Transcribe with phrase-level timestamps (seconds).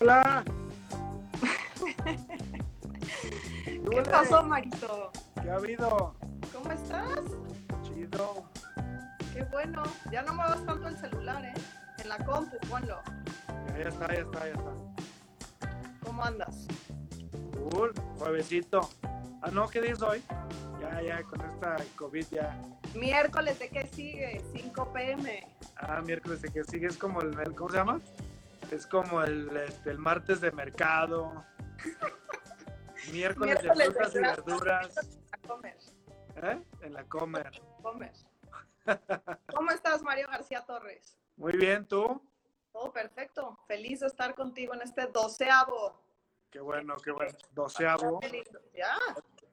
[0.00, 0.44] Hola.
[3.64, 5.10] ¿Qué pasó, Marito?
[5.42, 6.14] ¿Qué ha habido?
[6.52, 7.20] ¿Cómo estás?
[7.82, 8.44] Chido.
[9.32, 9.82] Qué bueno.
[10.12, 11.54] Ya no muevas tanto el celular, ¿eh?
[12.02, 13.00] En la compu, ponlo.
[13.68, 14.72] Ya, ya está, ya está, ya está.
[16.04, 16.66] ¿Cómo andas?
[17.70, 18.88] Cool, juevesito.
[19.42, 20.22] Ah, no, ¿qué día es hoy?
[20.80, 22.56] Ya, ya, con esta COVID ya.
[22.94, 24.42] Miércoles, ¿de qué sigue?
[24.54, 25.46] 5 pm.
[25.76, 28.00] Ah, miércoles de que sigue es como el- ¿cómo se llama?
[28.70, 31.44] Es como el, este, el martes de mercado.
[33.12, 35.20] Miércoles, de frutas y verduras.
[35.32, 35.76] A comer,
[36.36, 36.62] ¿Eh?
[36.82, 37.62] En la comer.
[37.82, 38.12] comer.
[39.54, 41.18] ¿Cómo estás, Mario García Torres?
[41.36, 42.22] Muy bien, ¿tú?
[42.72, 43.58] Todo perfecto.
[43.66, 46.02] Feliz de estar contigo en este doceavo.
[46.50, 47.36] Qué bueno, qué bueno.
[47.52, 48.20] Doceavo.
[48.74, 48.98] Ya.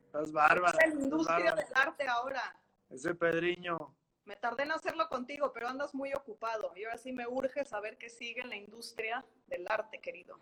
[0.05, 0.77] Estás bárbara.
[0.83, 2.59] Es la industria del arte ahora.
[2.89, 3.95] Ese Pedriño.
[4.25, 6.73] Me tardé en hacerlo contigo, pero andas muy ocupado.
[6.75, 10.39] Y ahora sí me urge saber qué sigue en la industria del arte, querido.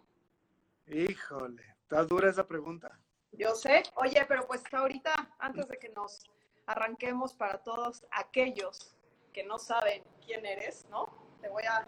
[0.87, 2.97] Híjole, está dura esa pregunta.
[3.33, 3.83] Yo sé.
[3.95, 6.23] Oye, pero pues ahorita, antes de que nos
[6.65, 8.95] arranquemos para todos aquellos
[9.33, 11.09] que no saben quién eres, ¿no?
[11.41, 11.85] Te voy a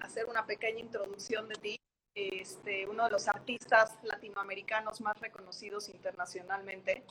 [0.00, 1.80] hacer una pequeña introducción de ti.
[2.14, 7.04] Este, uno de los artistas latinoamericanos más reconocidos internacionalmente,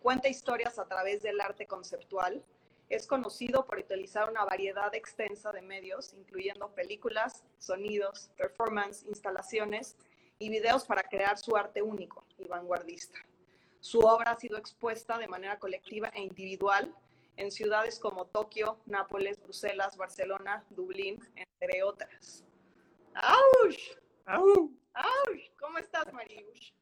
[0.00, 2.42] cuenta historias a través del arte conceptual.
[2.88, 9.96] Es conocido por utilizar una variedad extensa de medios, incluyendo películas, sonidos, performance, instalaciones
[10.38, 13.18] y videos para crear su arte único y vanguardista.
[13.80, 16.94] Su obra ha sido expuesta de manera colectiva e individual
[17.36, 22.44] en ciudades como Tokio, Nápoles, Bruselas, Barcelona, Dublín, entre otras.
[23.14, 23.76] ¡Auch!
[24.26, 24.70] ¡Au!
[24.94, 25.40] ¡Auch!
[25.58, 26.72] ¿Cómo estás, Mariusz?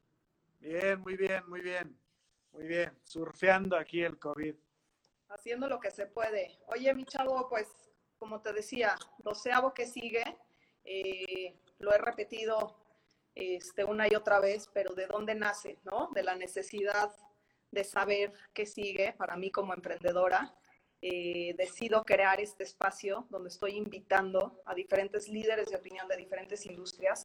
[0.59, 1.97] Bien, muy bien, muy bien.
[2.53, 2.97] Muy bien.
[3.03, 4.55] Surfeando aquí el COVID.
[5.29, 6.59] Haciendo lo que se puede.
[6.67, 7.67] Oye, mi chavo, pues,
[8.17, 10.23] como te decía, doceavo que sigue,
[10.83, 12.75] eh, lo he repetido
[13.33, 15.79] este, una y otra vez, pero ¿de dónde nace?
[15.83, 16.09] ¿No?
[16.13, 17.11] De la necesidad
[17.71, 20.55] de saber qué sigue para mí como emprendedora.
[21.01, 26.65] Eh, decido crear este espacio donde estoy invitando a diferentes líderes de opinión de diferentes
[26.65, 27.23] industrias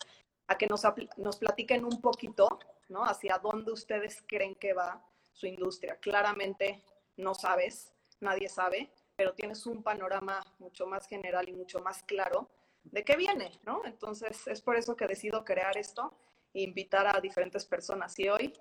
[0.48, 0.82] a que nos,
[1.16, 2.58] nos platiquen un poquito,
[2.88, 3.04] ¿no?
[3.04, 5.97] Hacia dónde ustedes creen que va su industria.
[5.97, 6.82] Claramente
[7.16, 12.50] no sabes, nadie sabe, pero tienes un panorama mucho más general y mucho más claro
[12.84, 13.82] de qué viene, ¿no?
[13.84, 16.16] Entonces es por eso que decido crear esto
[16.54, 18.19] e invitar a diferentes personas.
[18.19, 18.53] Y hoy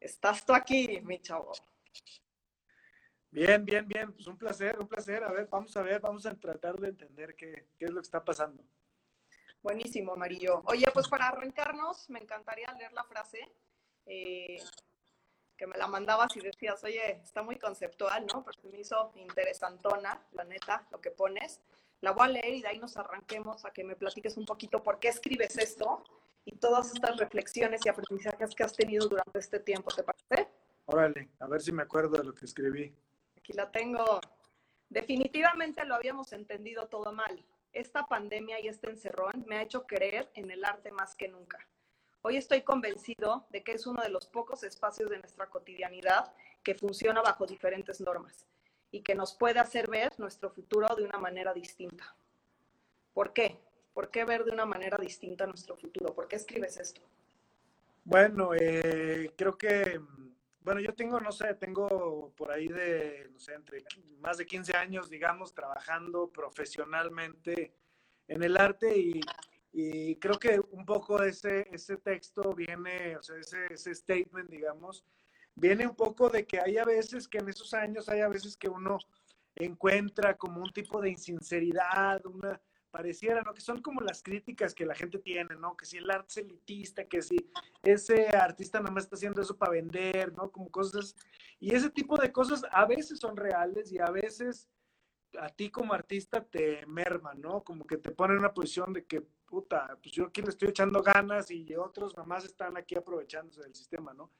[0.00, 1.52] estás tú aquí, mi chavo.
[3.30, 4.12] Bien, bien, bien.
[4.12, 5.22] Pues un placer, un placer.
[5.24, 8.06] A ver, vamos a ver, vamos a tratar de entender qué, qué es lo que
[8.06, 8.62] está pasando.
[9.62, 10.62] Buenísimo, Amarillo.
[10.66, 13.40] Oye, pues para arrancarnos, me encantaría leer la frase
[14.06, 14.62] eh,
[15.58, 18.44] que me la mandabas y decías, oye, está muy conceptual, ¿no?
[18.44, 21.60] Pero se me hizo interesantona, la neta, lo que pones.
[22.00, 24.82] La voy a leer y de ahí nos arranquemos a que me platiques un poquito
[24.82, 26.04] por qué escribes esto
[26.44, 30.48] y todas estas reflexiones y aprendizajes que has tenido durante este tiempo, ¿te parece?
[30.86, 32.94] Órale, a ver si me acuerdo de lo que escribí.
[33.36, 34.20] Aquí la tengo.
[34.88, 37.44] Definitivamente lo habíamos entendido todo mal.
[37.72, 41.58] Esta pandemia y este encerrón me ha hecho creer en el arte más que nunca.
[42.22, 46.32] Hoy estoy convencido de que es uno de los pocos espacios de nuestra cotidianidad
[46.64, 48.46] que funciona bajo diferentes normas
[48.90, 52.16] y que nos puede hacer ver nuestro futuro de una manera distinta.
[53.14, 53.60] ¿Por qué?
[53.94, 56.12] ¿Por qué ver de una manera distinta nuestro futuro?
[56.14, 57.00] ¿Por qué escribes esto?
[58.04, 60.00] Bueno, eh, creo que,
[60.60, 63.84] bueno, yo tengo, no sé, tengo por ahí de, no sé, entre
[64.18, 67.74] más de 15 años, digamos, trabajando profesionalmente
[68.26, 69.20] en el arte y,
[69.72, 75.04] y creo que un poco ese, ese texto viene, o sea, ese, ese statement, digamos,
[75.54, 78.56] viene un poco de que hay a veces que en esos años, hay a veces
[78.56, 78.98] que uno
[79.56, 83.52] encuentra como un tipo de insinceridad, una pareciera, ¿no?
[83.52, 85.76] Que son como las críticas que la gente tiene, ¿no?
[85.76, 87.36] Que si el arte es elitista, que si
[87.82, 90.50] ese artista nada más está haciendo eso para vender, ¿no?
[90.50, 91.14] Como cosas.
[91.60, 94.68] Y ese tipo de cosas a veces son reales y a veces
[95.38, 97.62] a ti como artista te merman, ¿no?
[97.62, 100.68] Como que te ponen en una posición de que, puta, pues yo aquí le estoy
[100.68, 104.30] echando ganas y otros nomás están aquí aprovechándose del sistema, ¿no?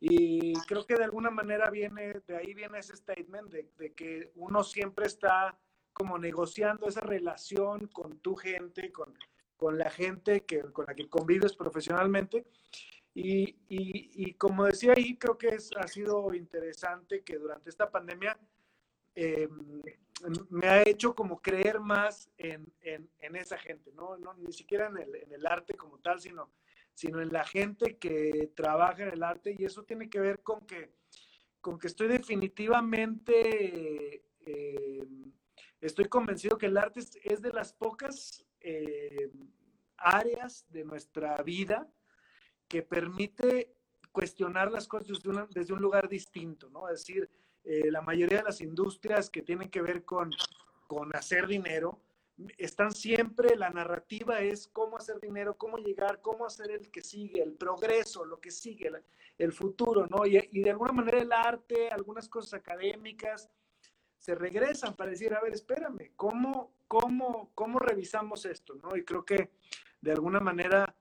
[0.00, 4.32] Y creo que de alguna manera viene, de ahí viene ese statement de, de que
[4.36, 5.58] uno siempre está
[5.92, 9.12] como negociando esa relación con tu gente, con,
[9.56, 12.46] con la gente que, con la que convives profesionalmente.
[13.14, 17.90] Y, y, y como decía ahí, creo que es, ha sido interesante que durante esta
[17.90, 18.38] pandemia
[19.20, 19.48] eh,
[20.48, 24.16] me ha hecho como creer más en, en, esa gente, ¿no?
[24.36, 26.52] Ni siquiera en el, en el arte como tal, sino,
[26.94, 30.64] sino en la gente que trabaja en el arte y eso tiene que ver con
[30.66, 30.92] que,
[31.60, 35.08] con que estoy definitivamente, eh,
[35.80, 39.32] estoy convencido que el arte es, de las pocas eh,
[39.96, 41.92] áreas de nuestra vida
[42.68, 43.74] que permite
[44.12, 45.20] cuestionar las cosas
[45.50, 46.88] desde, un lugar distinto, ¿no?
[46.88, 47.28] Es decir,
[47.68, 50.30] eh, la mayoría de las industrias que tienen que ver con,
[50.86, 52.00] con hacer dinero,
[52.56, 57.42] están siempre, la narrativa es cómo hacer dinero, cómo llegar, cómo hacer el que sigue,
[57.42, 58.90] el progreso, lo que sigue,
[59.36, 60.24] el, futuro, ¿no?
[60.24, 63.50] Y, de alguna manera el arte, algunas cosas académicas,
[64.16, 68.96] se regresan para decir, a ver, espérame, ¿cómo, cómo, cómo revisamos esto, ¿no?
[68.96, 69.50] Y creo que
[70.00, 70.96] de alguna manera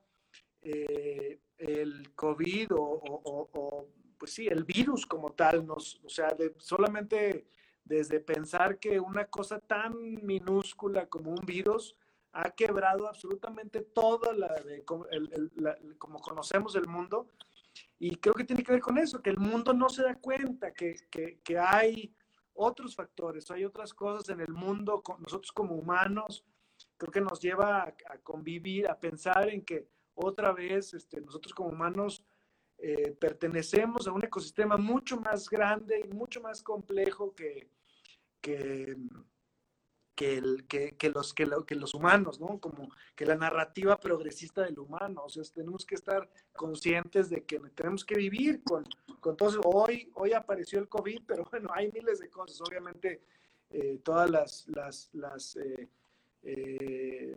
[0.62, 3.88] eh, el COVID o,
[4.18, 7.48] pues sí, el virus como tal, nos, o sea, solamente
[7.84, 9.94] desde pensar que una cosa tan
[10.25, 11.96] minúscula como un virus
[12.34, 14.54] ha quebrado absolutamente todo la,
[15.98, 17.28] como conocemos el mundo.
[18.00, 20.74] Y creo que tiene que ver con eso, que el mundo no se da cuenta
[20.74, 22.14] que, que, hay
[22.54, 26.44] otros factores, hay otras cosas en el mundo, nosotros como humanos,
[26.98, 31.54] creo que nos lleva a, a convivir, a pensar en que otra vez este, nosotros
[31.54, 32.24] como humanos
[32.79, 37.71] eh, pertenecemos a un ecosistema mucho más grande y mucho más complejo que,
[38.39, 38.95] que,
[40.15, 42.59] que, el, que, que los, que, que, los humanos, ¿no?
[42.59, 45.24] Como que la narrativa progresista del humano.
[45.25, 48.83] O sea, tenemos que estar conscientes de que tenemos que vivir con,
[49.19, 52.62] con todo Hoy, hoy apareció el COVID, pero bueno, hay miles de cosas.
[52.62, 53.23] Obviamente,
[53.69, 55.89] eh, todas las, las, las eh,
[56.44, 57.36] eh,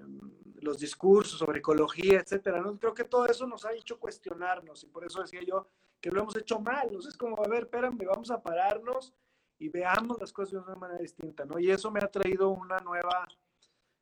[0.60, 2.60] los discursos sobre ecología, etcétera.
[2.60, 2.78] ¿no?
[2.78, 5.68] Creo que todo eso nos ha hecho cuestionarnos y por eso decía yo
[6.00, 6.88] que lo hemos hecho mal.
[6.96, 9.14] es como, a ver, espérame, vamos a pararnos
[9.58, 11.58] y veamos las cosas de una manera distinta, ¿no?
[11.58, 13.28] Y eso me ha traído una nueva,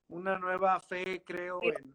[0.09, 1.95] una nueva fe, creo, en,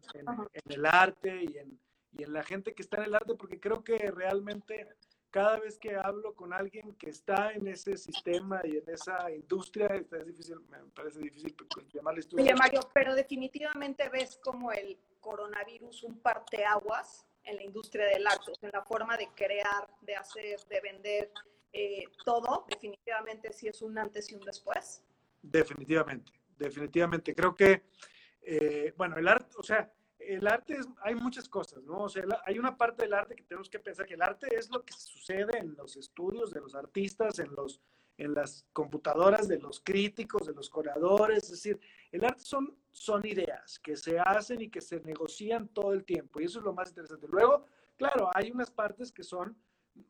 [0.66, 1.80] el arte y en,
[2.12, 4.86] y en la gente que está en el arte, porque creo que realmente
[5.34, 9.88] cada vez que hablo con alguien que está en ese sistema y en esa industria,
[9.88, 11.56] es difícil, me parece difícil
[11.92, 12.44] llamarle industria.
[12.44, 18.52] Oye, Mario, pero definitivamente ves como el coronavirus un parteaguas en la industria del arte,
[18.62, 21.32] en la forma de crear, de hacer, de vender,
[21.72, 25.02] eh, todo, definitivamente sí es un antes y un después.
[25.42, 27.34] Definitivamente, definitivamente.
[27.34, 27.82] Creo que,
[28.40, 29.92] eh, bueno, el arte, o sea,
[30.28, 32.02] el arte es, hay muchas cosas, ¿no?
[32.04, 34.70] O sea, hay una parte del arte que tenemos que pensar que el arte es
[34.70, 37.80] lo que sucede en los estudios de los artistas, en los
[38.16, 41.80] en las computadoras de los críticos, de los creadores, es decir,
[42.12, 46.40] el arte son, son ideas que se hacen y que se negocian todo el tiempo
[46.40, 47.26] y eso es lo más interesante.
[47.28, 47.66] Luego,
[47.96, 49.56] claro, hay unas partes que son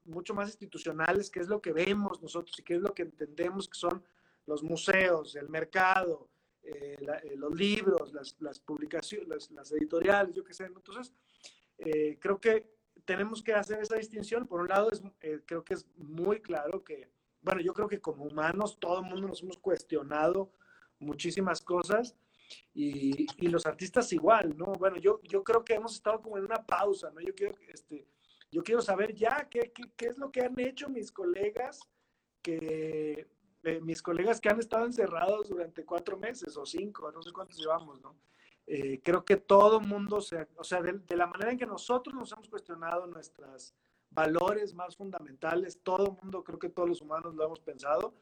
[0.05, 3.69] mucho más institucionales, que es lo que vemos nosotros y que es lo que entendemos
[3.69, 4.03] que son
[4.47, 6.29] los museos, el mercado,
[6.67, 10.65] eh, eh, los libros, las, publicaciones, las, editoriales, yo qué sé.
[10.65, 11.13] Entonces,
[11.79, 12.71] eh, creo que
[13.05, 14.47] tenemos que hacer esa distinción.
[14.47, 15.03] Por un lado, es,
[15.45, 17.11] creo que es muy claro que,
[17.43, 20.53] bueno, yo creo que como humanos todo el mundo nos hemos cuestionado
[20.99, 22.17] muchísimas cosas
[22.73, 24.67] y, y, los artistas igual, ¿no?
[24.73, 27.21] Bueno, yo, yo creo que hemos estado como en una pausa, ¿no?
[27.21, 28.07] Yo quiero, este,
[28.51, 31.81] yo quiero saber ya qué, qué, qué es lo que han hecho mis colegas
[32.41, 33.27] que
[33.83, 38.01] mis colegas que han estado encerrados durante cuatro meses o cinco, no sé cuántos llevamos,
[38.01, 38.15] ¿no?
[38.67, 42.33] Eh, creo que todo mundo, se, o sea, de, la manera en que nosotros nos
[42.33, 43.75] hemos cuestionado nuestros
[44.11, 48.15] valores más fundamentales, todo mundo, creo que todos los humanos lo hemos pensado,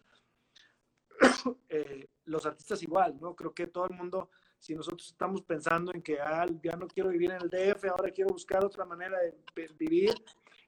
[1.69, 3.37] eh, los artistas igual, ¿no?
[3.37, 7.11] Creo que todo el mundo, si nosotros estamos pensando en que ah, ya no quiero
[7.11, 9.35] vivir en el DF, ahora quiero buscar otra manera de
[9.79, 10.13] vivir,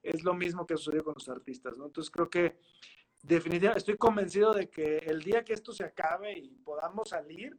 [0.03, 1.87] es lo mismo que sucedió con los artistas, ¿no?
[1.87, 2.59] Entonces creo que
[3.27, 7.59] definitivamente estoy convencido de que el día que esto se acabe y podamos salir,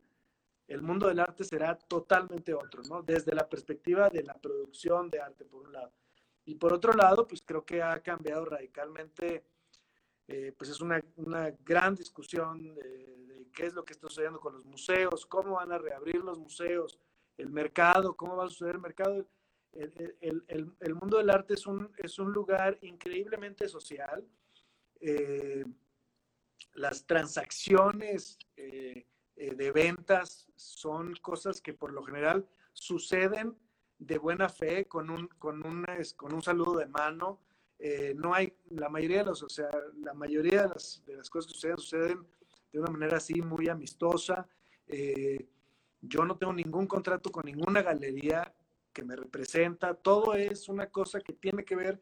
[0.68, 3.02] el mundo del arte será totalmente otro, ¿no?
[3.02, 5.92] Desde la perspectiva de la producción de arte, por un lado.
[6.46, 9.44] Y por otro lado, pues creo que ha cambiado radicalmente,
[10.28, 14.54] eh, pues es una, una gran discusión de, qué es lo que está sucediendo con
[14.54, 17.00] los museos, cómo van a reabrir los museos,
[17.38, 19.26] el mercado, cómo va a suceder el mercado.
[19.72, 24.26] El, el, el mundo del arte es un, es un lugar increíblemente social,
[25.02, 25.66] eh,
[26.74, 33.56] las transacciones eh, eh, de ventas son cosas que por lo general suceden
[33.98, 35.86] de buena fe, con un, con un,
[36.18, 37.42] con un saludo de mano.
[38.16, 39.70] no hay, la mayoría de los, o sea,
[40.02, 42.28] la mayoría de las, de las cosas que suceden, suceden
[42.74, 44.48] de una manera así muy amistosa.
[46.02, 48.54] yo no tengo ningún contrato con ninguna galería
[48.92, 49.94] que me representa.
[49.94, 52.02] Todo es una cosa que tiene que ver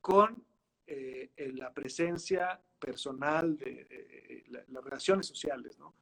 [0.00, 0.44] con
[0.86, 5.94] eh, la presencia personal de las relaciones sociales, ¿no?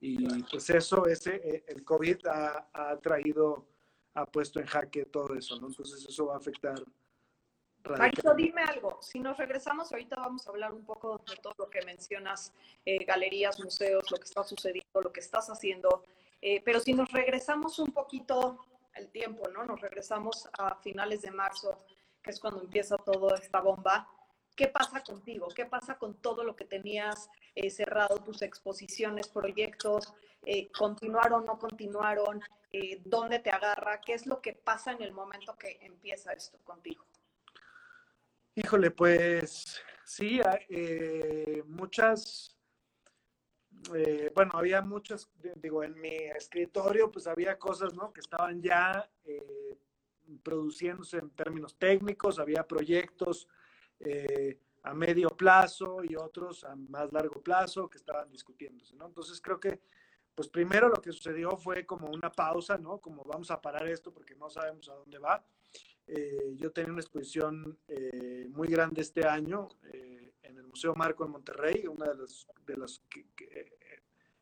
[0.00, 3.66] Y pues eso, ese, eh, el COVID ha, traído,
[4.14, 5.68] ha puesto en jaque todo eso, ¿no?
[5.68, 6.82] Entonces eso va a afectar.
[7.98, 8.98] Marito, dime algo.
[9.02, 12.52] Si nos regresamos, ahorita vamos a hablar un poco de todo lo que mencionas,
[12.84, 16.04] eh, galerías, museos, lo que está sucediendo, lo que estás haciendo.
[16.64, 18.58] pero si nos regresamos un poquito
[18.94, 19.64] el tiempo, ¿no?
[19.64, 21.84] Nos regresamos a finales de marzo,
[22.22, 24.08] que es cuando empieza toda esta bomba.
[24.60, 25.48] ¿Qué pasa contigo?
[25.48, 30.12] ¿Qué pasa con todo lo que tenías eh, cerrado, tus exposiciones, proyectos?
[30.44, 32.42] Eh, ¿Continuaron, no continuaron?
[32.70, 34.02] Eh, ¿Dónde te agarra?
[34.02, 37.06] ¿Qué es lo que pasa en el momento que empieza esto contigo?
[38.54, 42.54] Híjole, pues sí, eh, muchas,
[44.34, 48.12] bueno, había muchas, digo, en mi escritorio, pues había cosas, ¿no?
[48.12, 49.10] Que estaban ya
[50.42, 53.48] produciéndose en términos técnicos, había proyectos
[54.82, 59.06] a medio plazo y otros a más largo plazo que estaban discutiéndose, ¿no?
[59.06, 59.80] Entonces creo que,
[60.34, 62.98] pues primero lo que sucedió fue como una pausa, ¿no?
[62.98, 65.44] Como vamos a parar esto porque no sabemos a dónde va.
[66.06, 71.24] Eh, yo tenía una exposición eh, muy grande este año eh, en el Museo Marco
[71.24, 73.00] en Monterrey, una de las, de las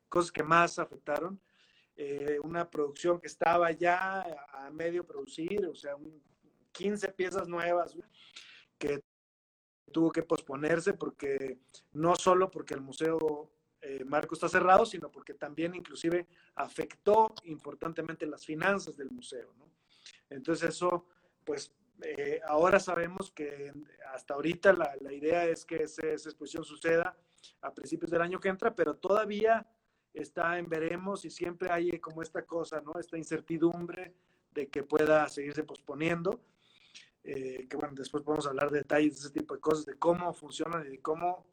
[0.09, 1.41] cosas que más afectaron.
[2.43, 4.23] una producción que estaba ya
[4.53, 5.95] a medio producir, o sea,
[6.73, 7.99] 15 piezas nuevas
[8.79, 9.03] que
[9.89, 11.59] tuvo que posponerse porque
[11.93, 13.51] no solo porque el Museo
[14.07, 16.27] Marco está cerrado, sino porque también inclusive
[16.57, 19.55] afectó importantemente las finanzas del museo.
[19.57, 19.71] ¿no?
[20.29, 21.07] Entonces eso
[21.45, 23.73] pues eh, ahora sabemos que
[24.15, 27.17] hasta ahorita la, la idea es que esa, exposición suceda
[27.63, 29.67] a principios del año que entra, pero todavía
[30.13, 32.93] está en veremos y siempre hay como esta cosa, ¿no?
[33.01, 34.15] Esta incertidumbre
[34.53, 36.41] de que pueda seguirse posponiendo.
[37.31, 40.33] Eh, que bueno, después podemos hablar de detalles de ese tipo de cosas, de cómo
[40.33, 41.45] funcionan y de cómo,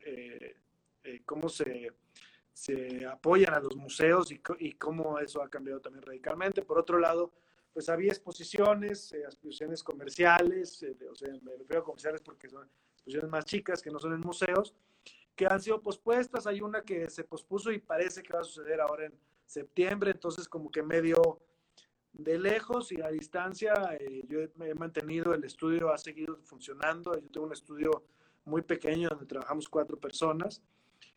[0.00, 0.56] eh,
[1.24, 1.92] cómo se,
[2.52, 6.62] se, apoyan a los museos y, y, cómo eso ha cambiado también radicalmente.
[6.62, 7.30] Por otro lado,
[7.72, 12.68] pues había exposiciones, eh, exposiciones comerciales, eh, o sea, me refiero a comerciales porque son
[12.94, 14.74] exposiciones más chicas que no son en museos,
[15.36, 16.48] que han sido pospuestas.
[16.48, 19.14] Hay una que se pospuso y parece que va a suceder ahora en
[19.46, 21.40] septiembre, entonces como que medio
[22.12, 27.28] de lejos y a distancia, eh, yo he mantenido, el estudio ha seguido funcionando, yo
[27.30, 28.04] tengo un estudio
[28.44, 30.62] muy pequeño donde trabajamos cuatro personas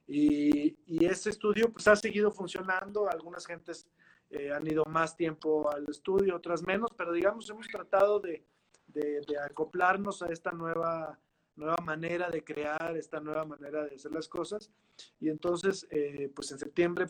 [0.08, 3.88] y, y ese estudio pues ha seguido funcionando, algunas gentes
[4.30, 8.44] eh, han ido más tiempo al estudio, otras menos, pero digamos, hemos tratado de,
[8.88, 11.20] de, acoplarnos a esta nueva,
[11.56, 14.72] nueva manera de crear, esta nueva manera de hacer las cosas.
[15.20, 17.08] Y entonces, eh, pues en septiembre,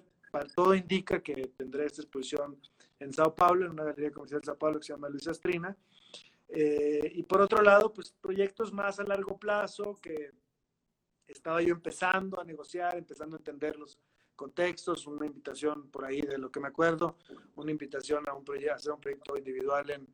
[0.54, 2.60] todo indica que tendré esta exposición
[3.00, 5.76] en Sao Paulo, en una galería comercial de Sao Paulo que se llama Luis Astrina.
[6.48, 10.32] Eh, y por otro lado, pues proyectos más a largo plazo que
[11.28, 14.00] estaba yo empezando a negociar, empezando a entenderlos
[14.36, 17.18] contextos, una invitación por ahí de lo que me acuerdo,
[17.56, 20.08] una invitación a, un proyecto, hacer un proyecto individual en,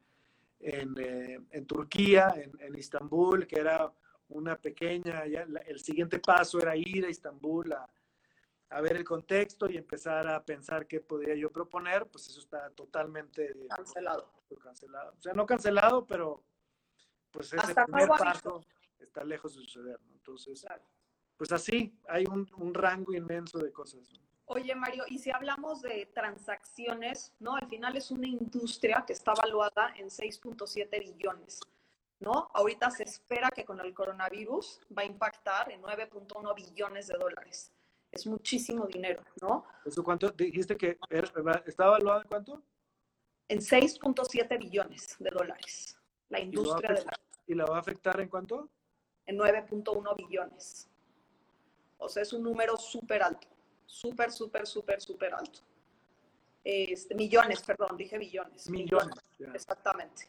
[0.60, 3.92] en, eh, en Turquía, en, en, Istambul, que era
[4.30, 7.90] una pequeña, ya, el siguiente paso era ir a Istambul a,
[8.72, 12.70] a, ver el contexto y empezar a pensar qué podría yo proponer, pues eso está
[12.72, 14.32] totalmente cancelado.
[14.62, 15.14] cancelado.
[15.18, 16.44] O sea, no cancelado, pero
[17.32, 18.66] pues ese primer paso
[19.00, 20.14] está lejos de suceder, ¿no?
[20.14, 20.84] Entonces, claro
[21.42, 24.14] pues así, hay un, rango inmenso de cosas.
[24.46, 27.56] Oye, Mario, y si hablamos de transacciones, ¿no?
[27.56, 31.62] Al final es una industria que está valuada en 6.7 billones,
[32.20, 32.52] ¿no?
[32.54, 37.72] Ahorita se espera que con el coronavirus va a impactar en 9.1 billones de dólares.
[38.12, 39.66] Es muchísimo dinero, ¿no?
[39.86, 40.30] ¿Eso cuánto?
[40.32, 41.00] Dijiste que
[41.66, 42.62] está valuada en cuánto?
[43.48, 45.98] En 6.7 billones de dólares.
[46.30, 47.14] La industria de la...
[47.48, 48.70] ¿Y la va a afectar en cuánto?
[49.26, 50.90] En 9.1 billones.
[51.98, 53.48] O sea, es un número súper alto,
[53.86, 55.60] súper, súper, súper, súper alto.
[56.64, 58.70] Este, millones, perdón, dije billones.
[58.70, 59.16] Millones.
[59.54, 60.28] Exactamente.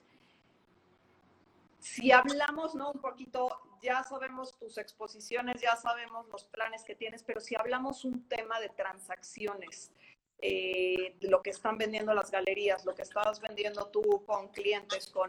[1.82, 2.92] Si hablamos, ¿no?
[2.92, 8.04] Un poquito, ya sabemos tus exposiciones, ya sabemos los planes que tienes, pero si hablamos
[8.04, 9.90] un tema de transacciones,
[10.38, 15.28] eh, lo que están vendiendo las galerías, lo que estabas vendiendo tú con clientes, con...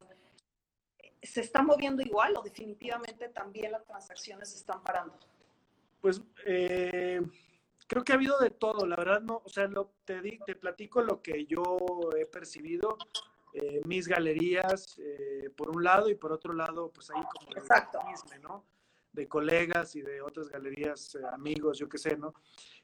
[1.23, 5.17] ¿Se está moviendo igual o definitivamente también las transacciones se están parando?
[6.01, 7.19] Pues eh,
[7.87, 9.67] creo que ha habido de todo, la verdad no, o sea,
[10.05, 11.77] te, te platico lo que yo
[12.15, 12.95] he percibido,
[13.53, 17.99] eh, mis galerías, eh, por un lado, y por otro lado, pues ahí como Exacto.
[18.29, 18.65] De, ¿no?
[19.11, 22.33] de colegas y de otras galerías, amigos, yo qué sé, ¿no?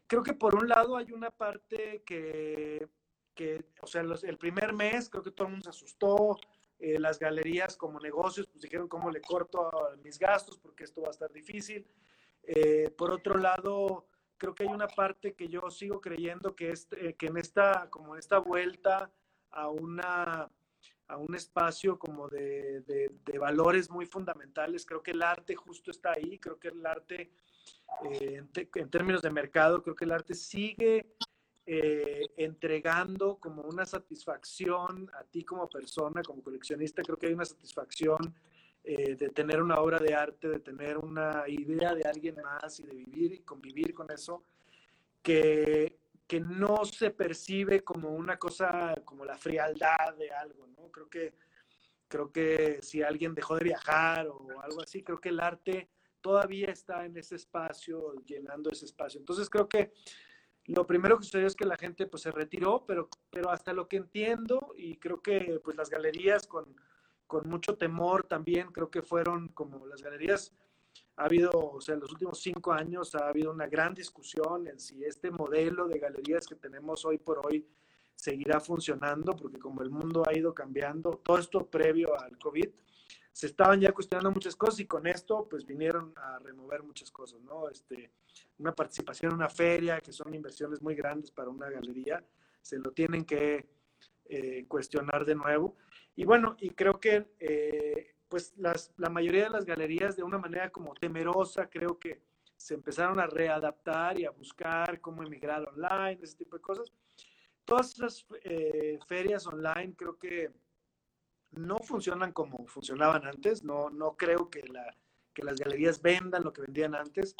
[0.05, 2.87] Creo que por un lado hay una parte que,
[3.33, 6.37] que o sea, el primer mes creo que todo el mundo se asustó,
[6.79, 11.09] las galerías como negocios, pues dijeron cómo le corto a mis gastos porque esto va
[11.09, 11.85] a estar difícil.
[12.43, 14.07] Eh, por otro lado,
[14.37, 17.89] creo que hay una parte que yo sigo creyendo que, es, eh, que en esta,
[17.89, 19.11] como esta vuelta
[19.51, 20.49] a, una,
[21.09, 26.11] a un espacio como de, de, valores muy fundamentales, creo que el arte justo está
[26.11, 27.31] ahí, creo que el arte,
[28.11, 28.43] eh,
[28.75, 31.15] en, términos de mercado, creo que el arte sigue
[31.65, 37.45] eh, entregando como una satisfacción a ti como persona, como coleccionista, creo que hay una
[37.45, 38.35] satisfacción
[38.83, 42.83] eh, de tener una obra de arte, de tener una idea de alguien más y
[42.83, 44.43] de vivir y convivir con eso,
[45.23, 45.97] que,
[46.29, 50.91] que no se percibe como una cosa, como la frialdad de algo, ¿no?
[50.91, 51.33] Creo que,
[52.07, 55.89] creo que si alguien dejó de viajar o algo así, creo que el arte
[56.21, 59.19] todavía está en ese espacio, llenando ese espacio.
[59.19, 59.91] Entonces creo que
[60.65, 63.87] lo primero que sucedió es que la gente pues se retiró, pero, pero hasta lo
[63.87, 66.75] que entiendo y creo que pues las galerías con,
[67.25, 70.53] con mucho temor también, creo que fueron como las galerías,
[71.19, 74.79] ha habido, o sea, en los últimos cinco años ha habido una gran discusión en
[74.79, 77.67] si este modelo de galerías que tenemos hoy por hoy
[78.15, 82.69] seguirá funcionando, porque como el mundo ha ido cambiando, todo esto previo al COVID,
[83.33, 87.41] se estaban ya cuestionando muchas cosas y con esto pues vinieron a remover muchas cosas,
[87.41, 87.69] ¿no?
[87.69, 88.11] Este,
[88.57, 92.23] una participación en una feria, que son inversiones muy grandes para una galería,
[92.61, 93.67] se lo tienen que
[94.25, 95.75] eh, cuestionar de nuevo.
[96.15, 100.71] Y bueno, y creo que eh, pues la mayoría de las galerías de una manera
[100.71, 102.21] como temerosa, creo que
[102.59, 106.91] se empezaron a readaptar y a buscar cómo emigrar online, ese tipo de cosas.
[107.63, 110.51] Todas esas eh, ferias online creo que
[111.51, 113.63] no funcionan como funcionaban antes.
[113.63, 114.93] No, no creo que, la,
[115.33, 117.35] que las galerías vendan lo que vendían antes.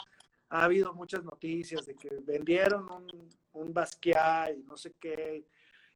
[0.49, 5.45] Ha habido muchas noticias de que vendieron un, un Basquiat y no sé qué.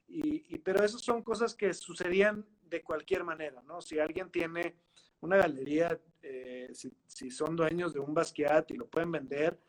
[0.07, 2.45] Y, y, pero esas son cosas que sucedían
[2.77, 3.81] de cualquier manera, ¿no?
[3.81, 4.75] Si alguien tiene
[5.21, 9.59] una galería, eh, si, si, son dueños de un Basquiat y lo pueden vender,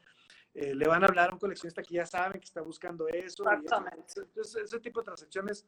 [0.52, 3.44] eh, le van a hablar a un coleccionista que ya saben que está buscando eso.
[3.44, 4.14] Exactamente.
[4.16, 5.66] Entonces, ese tipo de transacciones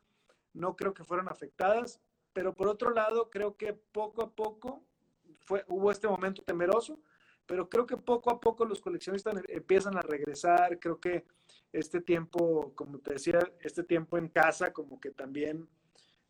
[0.53, 2.01] no creo que fueron afectadas
[2.37, 4.85] pero por otro lado, creo que poco a poco
[5.39, 7.01] fue, hubo este momento temeroso,
[7.47, 11.25] pero creo que poco a poco los coleccionistas empiezan a regresar, creo que
[11.73, 15.67] este tiempo, como te decía, este tiempo en casa, como que también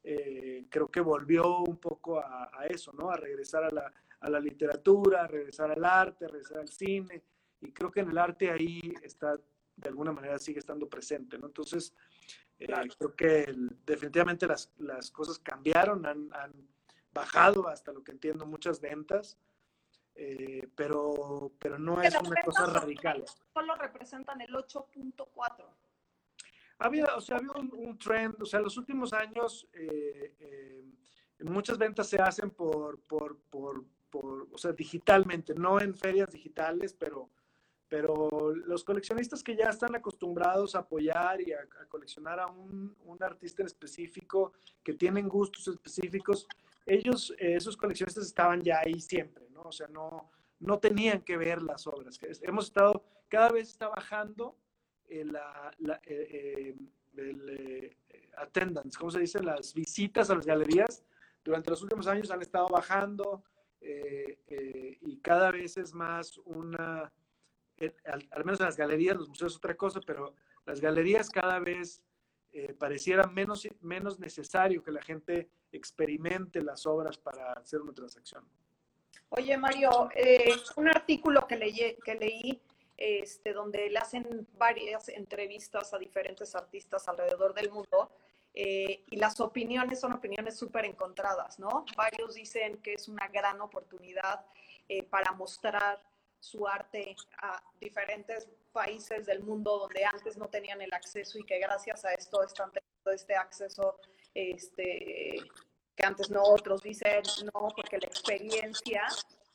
[0.08, 3.10] eh, creo que volvió un poco a, a, eso, ¿no?
[3.10, 7.24] A regresar a la, a la literatura, a regresar al arte, a regresar al cine,
[7.60, 9.36] y creo que en el arte ahí está,
[9.74, 11.48] de alguna manera sigue estando presente, ¿no?
[11.48, 11.92] Entonces,
[12.60, 13.52] eh, creo que
[13.84, 16.52] definitivamente las, las, cosas cambiaron, han, han,
[17.12, 19.38] bajado hasta lo que entiendo muchas ventas,
[20.14, 23.24] eh, pero, pero no es una cosa radical.
[23.54, 25.66] Solo representan el 8.4.
[26.78, 30.84] Había, o sea, había un, un, trend, o sea, los últimos años eh, eh,
[31.44, 33.84] muchas ventas se hacen por, por, por,
[34.50, 37.30] o sea, digitalmente, no en ferias digitales, pero
[37.88, 42.96] pero los coleccionistas que ya están acostumbrados a apoyar y a, a coleccionar a un,
[43.04, 46.48] un, artista en específico, que tienen gustos específicos,
[46.84, 49.62] ellos, eh, esos coleccionistas estaban ya ahí siempre, ¿no?
[49.62, 52.18] O sea, no, no tenían que ver las obras.
[52.42, 54.56] Hemos estado, cada vez está bajando
[55.08, 56.74] eh, la, la eh,
[57.16, 57.96] el eh,
[58.36, 59.42] attendance, ¿cómo se dice?
[59.42, 61.02] Las visitas a las galerías
[61.44, 63.42] durante los últimos años han estado bajando
[63.80, 67.12] eh, y cada vez es más una
[68.04, 72.02] al, menos en las galerías, los museos es otra cosa, pero las galerías cada vez
[72.52, 78.44] eh, pareciera menos, menos necesario que la gente experimente las obras para hacer una transacción.
[79.28, 82.62] Oye, Mario, eh, un artículo que, leí, que leí
[82.96, 88.10] este, donde le hacen varias entrevistas a diferentes artistas alrededor del mundo
[88.54, 91.84] eh, y las opiniones son opiniones súper encontradas, ¿no?
[91.94, 94.46] Varios dicen que es una gran oportunidad
[94.88, 96.02] eh, para mostrar
[96.40, 101.58] su arte a diferentes países del mundo donde antes no tenían el acceso y que
[101.58, 103.98] gracias a esto están teniendo este acceso
[104.32, 105.38] este,
[105.94, 109.06] que antes no otros dicen, no, porque la experiencia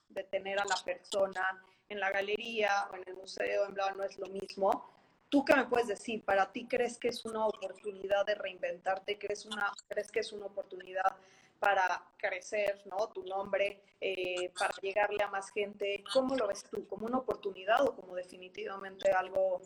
[0.10, 4.04] de tener a la persona en la galería o en el museo, en bla, no
[4.04, 4.90] es lo mismo.
[5.30, 6.24] ¿Tú qué me puedes decir?
[6.24, 9.18] ¿Para ti crees que es una oportunidad de reinventarte?
[9.18, 11.18] ¿Crees, una, crees que es una oportunidad
[11.60, 13.10] para crecer, ¿no?
[13.10, 16.04] Tu nombre, eh, para llegarle a más gente.
[16.14, 16.88] ¿Cómo lo ves tú?
[16.88, 19.62] ¿Como una oportunidad o como definitivamente algo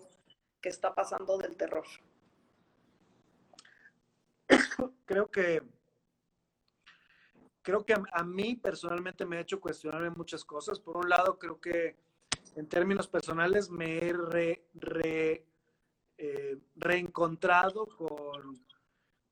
[0.62, 1.86] que está pasando del terror?
[5.06, 5.62] Creo que
[7.66, 10.80] creo que a, mí personalmente me ha hecho cuestionarme muchas cosas.
[10.80, 11.98] Por un lado, creo que
[12.56, 15.46] en términos personales me he
[16.18, 18.66] eh, reencontrado con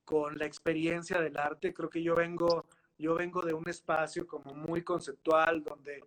[0.04, 1.74] con la experiencia del arte.
[1.74, 2.66] Creo que yo vengo,
[2.98, 6.04] yo vengo de un espacio como muy conceptual, donde,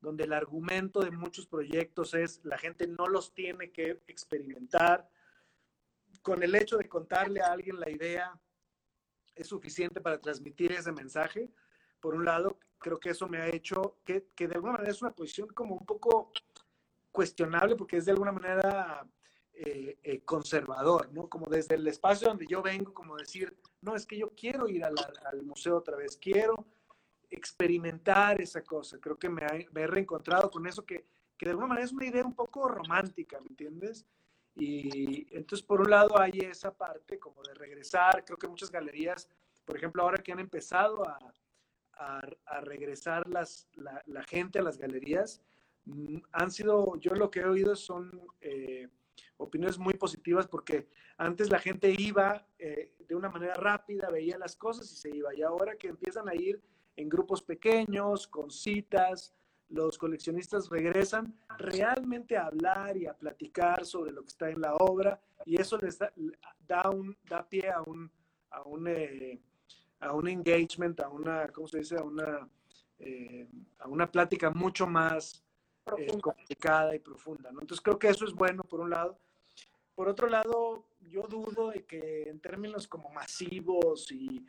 [0.00, 5.08] donde el argumento de muchos proyectos es la gente no los tiene que experimentar.
[6.22, 8.38] Con el hecho de contarle a alguien la idea
[9.34, 11.50] es suficiente para transmitir ese mensaje.
[12.00, 15.02] Por un lado, creo que eso me ha hecho que, que de alguna manera es
[15.02, 16.32] una posición como un poco
[17.16, 19.06] cuestionable porque es de alguna manera
[19.54, 21.30] eh, eh, conservador, ¿no?
[21.30, 24.84] Como desde el espacio donde yo vengo, como decir, no, es que yo quiero ir
[24.84, 26.66] al museo otra vez, quiero
[27.30, 28.98] experimentar esa cosa.
[29.00, 29.42] Creo que me,
[29.74, 31.06] he reencontrado con eso que,
[31.38, 34.04] que, de alguna manera es una idea un poco romántica, ¿me entiendes?
[34.54, 38.26] Y entonces, por un lado, hay esa parte como de regresar.
[38.26, 39.26] Creo que muchas galerías,
[39.64, 41.18] por ejemplo, ahora que han empezado a,
[41.98, 45.40] a, regresar las, la, la, gente a las galerías,
[46.32, 48.20] han sido, yo lo que he oído son...
[48.40, 48.88] Eh,
[49.38, 54.56] opiniones muy positivas porque antes la gente iba eh, de una manera rápida, veía las
[54.56, 55.34] cosas y se iba.
[55.34, 56.60] Y ahora que empiezan a ir
[56.96, 59.34] en grupos pequeños, con citas,
[59.68, 64.74] los coleccionistas regresan realmente a hablar y a platicar sobre lo que está en la
[64.76, 68.10] obra y eso les da, un, da pie a un,
[68.50, 69.40] a un, eh,
[70.00, 71.96] a un engagement, a una, ¿cómo se dice?
[71.96, 72.48] A una,
[72.98, 73.48] eh,
[73.80, 75.45] a una plática mucho más
[76.20, 77.50] complicada y profunda.
[77.52, 77.60] ¿no?
[77.60, 79.18] Entonces creo que eso es bueno por un lado.
[79.94, 84.44] Por otro lado, yo dudo de que en términos como masivos y,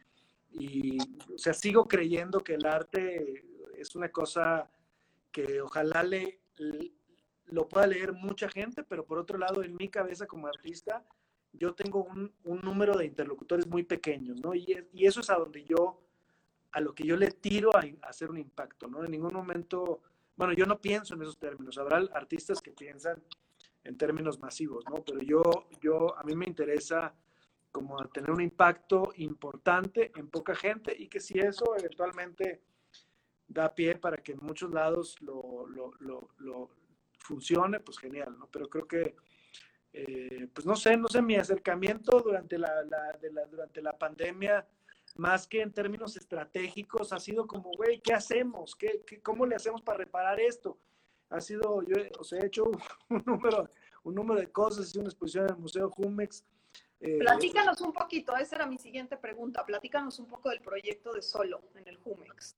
[0.51, 0.97] y,
[1.33, 3.45] o sea, sigo creyendo que el arte
[3.77, 4.69] es una cosa
[5.31, 6.39] que ojalá le,
[7.45, 11.05] lo pueda leer mucha gente, pero por otro lado, en mi cabeza como artista,
[11.53, 14.53] yo tengo un, un número de interlocutores muy pequeños, ¿no?
[14.53, 16.01] Y, y, eso es a donde yo,
[16.71, 19.03] a lo que yo le tiro a, a, hacer un impacto, ¿no?
[19.03, 20.01] En ningún momento,
[20.37, 21.77] bueno, yo no pienso en esos términos.
[21.77, 23.21] Habrá artistas que piensan
[23.83, 25.03] en términos masivos, ¿no?
[25.03, 25.41] Pero yo,
[25.81, 27.13] yo, a mí me interesa
[27.71, 32.61] como tener un impacto importante en poca gente y que si eso eventualmente
[33.47, 35.91] da pie para que en muchos lados lo, lo,
[36.37, 36.69] lo,
[37.19, 38.47] funcione, pues genial, ¿no?
[38.47, 39.15] Pero creo que,
[39.91, 43.97] eh, pues no sé, no sé, mi acercamiento durante la, la, de la, durante la
[43.97, 44.65] pandemia,
[45.17, 48.75] más que en términos estratégicos, ha sido como, güey, ¿qué hacemos?
[48.75, 50.77] ¿Qué, ¿Qué, cómo le hacemos para reparar esto?
[51.29, 52.63] ha sido, yo os he hecho
[53.09, 53.69] un número,
[54.03, 56.43] un número de cosas, hice una exposición en el Museo Jumex.
[56.99, 61.21] Eh, Platícanos un poquito, esa era mi siguiente pregunta, platícanos un poco del proyecto de
[61.21, 62.57] Solo en el Jumex.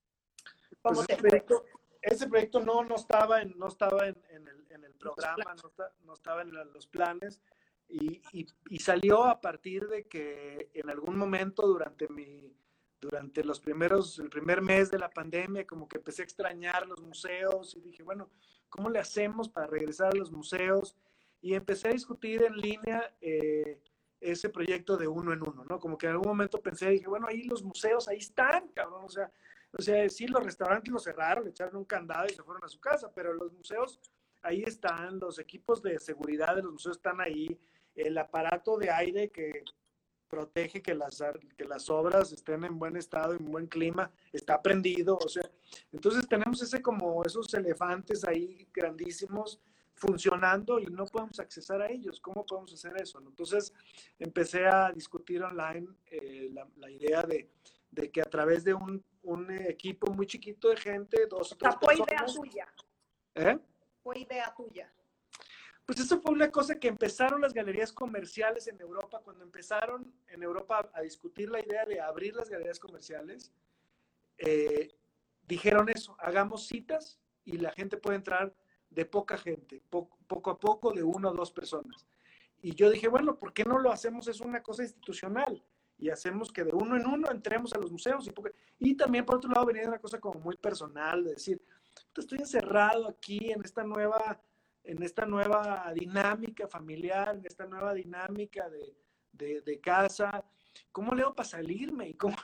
[0.81, 1.65] ¿Cómo pues ese, proyecto,
[2.01, 5.85] ese, proyecto, no, no estaba en, no estaba en, en, el, en el, programa, no,
[6.05, 7.41] no, estaba en los planes
[7.89, 12.53] y, y, y salió a partir de que en algún momento durante mi
[12.99, 17.01] durante los primeros, el primer mes de la pandemia, como que empecé a extrañar los
[17.01, 18.29] museos y dije, bueno,
[18.69, 20.95] ¿cómo le hacemos para regresar a los museos?
[21.41, 23.81] Y empecé a discutir en línea eh,
[24.19, 25.79] ese proyecto de uno en uno, ¿no?
[25.79, 29.09] Como que en algún momento pensé, dije, bueno, ahí los museos, ahí están, cabrón, o
[29.09, 29.31] sea,
[29.71, 32.67] o sea, sí, los restaurantes los cerraron, le echaron un candado y se fueron a
[32.67, 34.01] su casa, pero los museos,
[34.41, 37.57] ahí están, los equipos de seguridad de los museos están ahí,
[37.95, 39.63] el aparato de aire que
[40.29, 41.23] protege que las,
[41.57, 45.49] que las obras estén en buen estado, en buen clima, está prendido, o sea,
[45.91, 49.59] entonces tenemos ese como esos elefantes ahí grandísimos
[49.99, 52.19] funcionando y no podemos accesar a ellos.
[52.21, 53.19] ¿Cómo podemos hacer eso?
[53.19, 53.73] Entonces
[54.17, 57.49] empecé a discutir online eh, la, la, idea de,
[57.91, 61.75] de, que a través de un, un, equipo muy chiquito de gente, dos o tres
[61.81, 62.67] fue idea tuya.
[63.35, 63.59] ¿Eh?
[64.01, 64.91] Fue idea tuya.
[65.89, 70.43] Pues eso fue una cosa que empezaron las galerías comerciales en Europa, cuando empezaron en
[70.43, 73.51] Europa a discutir la idea de abrir las galerías comerciales,
[74.37, 74.95] eh,
[75.47, 78.53] dijeron eso, hagamos citas y la gente puede entrar
[78.91, 82.05] de poca gente, poco, a poco, de una o dos personas.
[82.61, 84.27] Y yo dije, bueno, ¿por qué no lo hacemos?
[84.27, 85.65] Es una cosa institucional
[85.97, 88.27] y hacemos que de uno en uno entremos a los museos.
[88.27, 91.59] Y, y también, por otro lado, venía una cosa como muy personal, de decir,
[92.15, 94.39] estoy encerrado aquí en esta nueva
[94.83, 100.43] en esta nueva dinámica familiar, en esta nueva dinámica de, de, casa.
[100.91, 102.09] ¿Cómo leo para salirme?
[102.09, 102.35] ¿Y, cómo,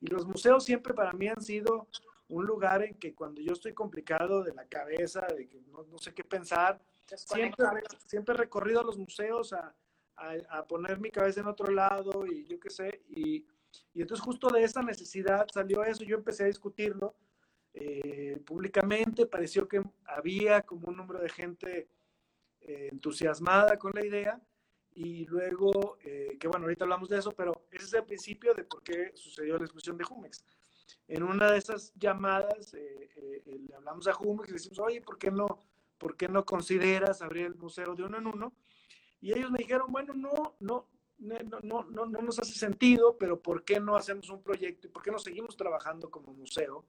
[0.00, 1.88] y los museos siempre para mí han sido
[2.28, 5.98] un lugar en que cuando yo estoy complicado de la cabeza, de que no, no
[5.98, 6.80] sé qué pensar,
[7.14, 7.66] siempre,
[8.06, 9.74] siempre he recorrido a los museos a,
[10.16, 13.02] a, a, poner mi cabeza en otro lado y yo qué sé.
[13.10, 13.46] Y,
[13.92, 17.14] y entonces justo de esa necesidad salió eso, yo empecé a discutirlo
[17.76, 21.88] eh, públicamente, pareció que había como un número de gente
[22.60, 24.40] eh, entusiasmada con la idea
[24.94, 28.62] y luego, eh, que bueno, ahorita hablamos de eso, pero ese es el principio de
[28.62, 30.44] por qué sucedió la explosión de Jumex.
[31.08, 35.32] En una de esas llamadas le hablamos a Jumex y le decimos, oye, ¿por qué
[35.32, 35.58] no,
[35.98, 38.54] por qué no consideras abrir el museo de uno en uno?
[39.20, 40.86] Y ellos me dijeron, bueno, no, no,
[41.18, 44.90] no, no, no, no nos hace sentido, pero ¿por qué no hacemos un proyecto y
[44.90, 46.84] por qué no seguimos trabajando como museo?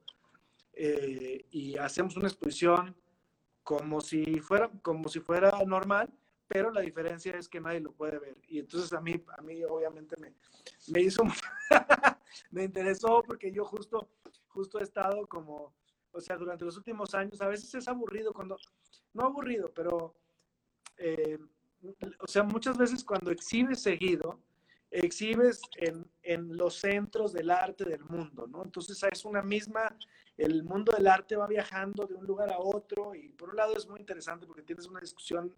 [0.78, 2.94] Eh, y hacemos una exposición
[3.62, 6.12] como si fuera, como si fuera normal,
[6.46, 8.36] pero la diferencia es que nadie lo puede ver.
[8.46, 10.34] Y entonces a mí, a mí obviamente me,
[10.88, 11.24] me hizo,
[12.50, 14.10] me interesó porque yo justo,
[14.48, 15.74] justo he estado como,
[16.12, 18.58] o sea, durante los últimos años, a veces es aburrido cuando,
[19.14, 20.14] no aburrido, pero
[20.98, 21.38] eh,
[22.20, 24.40] o sea, muchas veces cuando exhibes seguido,
[24.90, 28.64] exhibes en, en, los centros del arte del mundo, ¿no?
[28.64, 29.96] Entonces es una misma,
[30.36, 33.76] el mundo del arte va viajando de un lugar a otro y por un lado
[33.76, 35.54] es muy interesante porque tienes una discusión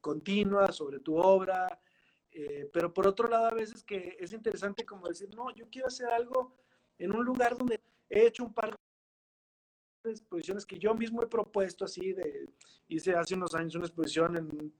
[0.00, 1.80] continua sobre tu obra,
[2.30, 5.88] eh, pero por otro lado a veces que es interesante como decir, no, yo quiero
[5.88, 6.56] hacer algo
[6.98, 8.74] en un lugar donde he hecho un par
[10.04, 12.48] de exposiciones que yo mismo he propuesto así, de,
[12.88, 14.74] hice hace unos años una exposición en,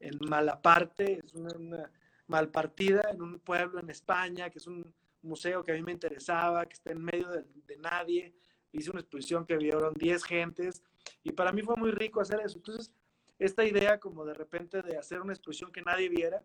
[0.00, 1.90] en Malaparte, es una,
[2.28, 6.64] Malpartida, en un pueblo en España, que es un museo que a mí me interesaba,
[6.66, 8.34] que está en medio de, de nadie.
[8.70, 10.82] Hice una exposición que vieron 10 gentes
[11.22, 12.58] y para mí fue muy rico hacer eso.
[12.58, 12.92] Entonces,
[13.38, 16.42] esta idea como de repente de hacer una exposición que nadie viera,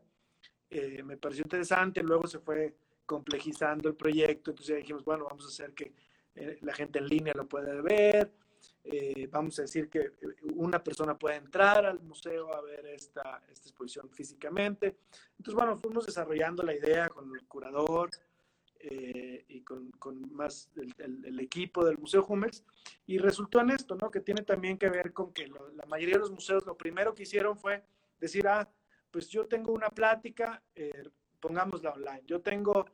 [0.69, 2.01] eh, me pareció interesante.
[2.01, 5.93] Luego se fue complejizando el proyecto, entonces ya dijimos, bueno, vamos a hacer que
[6.35, 8.31] eh, la gente en línea lo pueda ver.
[8.85, 10.11] Eh, vamos a decir que
[10.55, 14.97] una persona puede entrar al museo a ver esta, esta exposición físicamente.
[15.37, 18.09] Entonces, bueno, fuimos desarrollando la idea con el curador
[18.79, 22.65] eh, y con, con más el, equipo del Museo Jumex
[23.05, 24.11] y resultó en esto, ¿no?
[24.11, 27.23] Que tiene también que ver con que la mayoría de los museos lo primero que
[27.23, 27.83] hicieron fue
[28.19, 28.69] decir, ah,
[29.09, 32.23] pues yo tengo una plática, eh, pongámosla online.
[32.25, 32.85] Yo tengo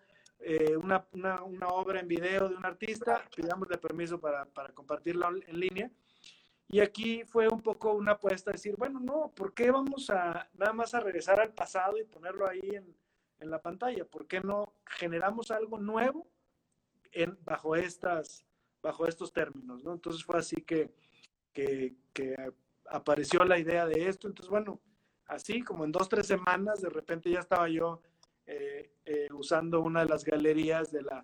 [0.42, 5.30] eh, una, una, una, obra en video de un artista, pidámosle permiso para, para compartirla
[5.48, 5.92] en línea.
[6.70, 10.72] Y aquí fue un poco una apuesta, decir, bueno, no, ¿por qué vamos a nada
[10.72, 12.96] más a regresar al pasado y ponerlo ahí en,
[13.40, 14.06] en la pantalla?
[14.06, 16.28] ¿Por qué no generamos algo nuevo
[17.12, 18.46] en, bajo, estas,
[18.82, 19.84] bajo estos términos?
[19.84, 19.94] ¿no?
[19.94, 20.94] Entonces fue así que,
[21.52, 22.36] que, que
[22.86, 24.28] apareció la idea de esto.
[24.28, 24.80] Entonces, bueno,
[25.26, 28.02] así como en dos, tres semanas, de repente ya estaba yo
[28.52, 31.24] eh, eh, usando una de las galerías de la,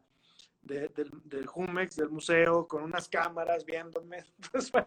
[0.62, 4.18] de, del, del Jumex, del museo, con unas cámaras viéndome.
[4.38, 4.86] Entonces, fue,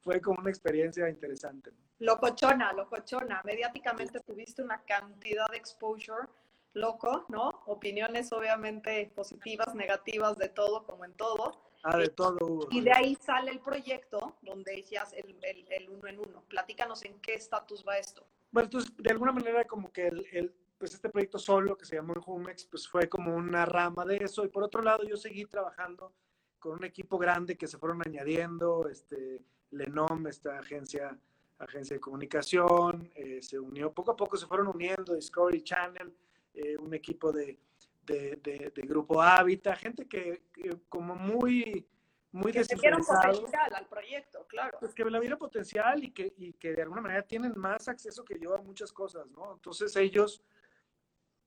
[0.00, 1.70] fue como una experiencia interesante.
[2.00, 3.40] Locochona, locochona.
[3.44, 6.26] Mediáticamente tuviste una cantidad de exposure
[6.72, 7.62] loco, ¿no?
[7.66, 11.62] Opiniones obviamente positivas, negativas, de todo, como en todo.
[11.84, 12.66] Ah, de todo.
[12.72, 16.42] Y de ahí sale el proyecto donde decías el, el, el uno en uno.
[16.48, 18.26] Platícanos en qué estatus va esto.
[18.50, 21.96] Bueno, entonces, de alguna manera como que el, el pues este proyecto solo que se
[21.96, 24.44] llamó Jumex, pues fue como una rama de eso.
[24.44, 26.12] Y por otro lado, yo seguí trabajando
[26.58, 31.18] con un equipo grande que se fueron añadiendo, este, Lenom, esta agencia,
[31.58, 36.14] agencia de comunicación, eh, se unió, poco a poco se fueron uniendo, Discovery Channel,
[36.54, 37.58] eh, un equipo de,
[38.04, 41.86] de, de, de, Grupo Hábitat, gente que, que como muy,
[42.32, 44.78] muy que vieron potencial al proyecto, claro.
[44.80, 48.24] Pues que la vieron potencial y que, y que de alguna manera tienen más acceso
[48.24, 49.54] que yo a muchas cosas, ¿no?
[49.54, 50.42] Entonces ellos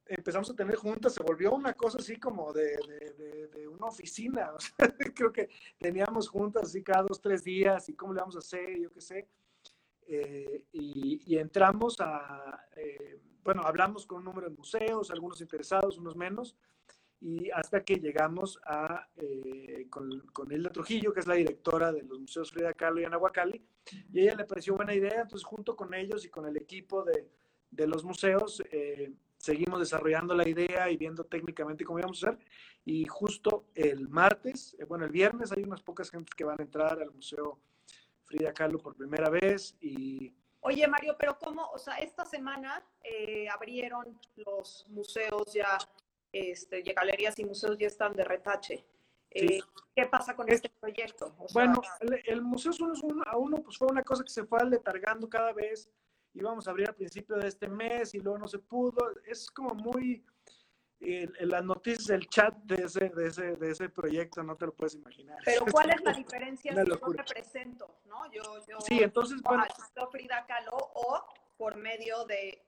[0.10, 3.88] empezamos a tener juntas, se volvió una cosa así como de, de, de, de una
[3.88, 4.52] oficina.
[4.56, 8.36] O sea, creo que teníamos juntas así cada dos, tres días y cómo le vamos
[8.36, 9.28] a hacer, yo qué sé.
[10.08, 16.00] Eh, y, y, entramos a, eh, bueno, hablamos con un número de museos, algunos interesados,
[16.00, 16.56] unos menos,
[17.22, 22.02] y hasta que llegamos a, eh, con, con Hilda Trujillo, que es la directora de
[22.04, 23.63] los museos Frida Kahlo y Anahuacalli,
[24.12, 27.28] y ella le pareció buena idea, entonces junto con ellos y con el equipo de,
[27.69, 32.39] de los museos, eh, seguimos desarrollando la idea y viendo técnicamente cómo íbamos a hacer.
[32.86, 36.63] Y justo el martes, eh, bueno, el viernes hay unas pocas gentes que van a
[36.63, 37.60] entrar al Museo
[38.25, 40.36] Frida Kahlo por primera vez y...
[40.62, 41.69] Oye, Mario, pero ¿cómo?
[41.69, 45.78] O sea, esta semana eh, abrieron los museos ya,
[46.34, 48.86] este, y galerías y museos ya están de retache.
[49.32, 49.62] Eh, sí.
[49.95, 51.34] ¿Qué pasa con este proyecto?
[51.39, 52.73] O sea, bueno, el, el museo
[53.04, 55.89] uno a uno pues fue una cosa que se fue letargando cada vez
[56.33, 59.11] íbamos a abrir al principio de este mes y luego no se pudo.
[59.25, 60.25] Es como muy...
[61.01, 64.73] Eh, las noticias del chat de ese, de, ese, de ese proyecto no te lo
[64.73, 65.37] puedes imaginar.
[65.45, 68.01] Pero ¿cuál es la diferencia si yo represento?
[68.05, 68.29] ¿no?
[68.33, 69.63] Yo, yo, sí, entonces, bueno.
[70.11, 72.65] Frida Kahlo o por medio de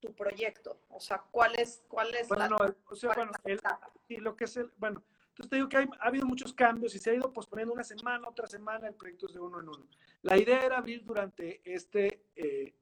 [0.00, 0.80] tu proyecto.
[0.88, 3.60] O sea, ¿cuál es, cuál es bueno, la, no, o sea, bueno, el,
[4.08, 6.94] sí, lo que es el, bueno, entonces te digo que hay, ha habido muchos cambios
[6.94, 9.68] y se ha ido posponiendo una semana, otra semana, el proyecto es de uno en
[9.68, 9.86] uno.
[10.22, 12.74] La idea era abrir durante este, eh,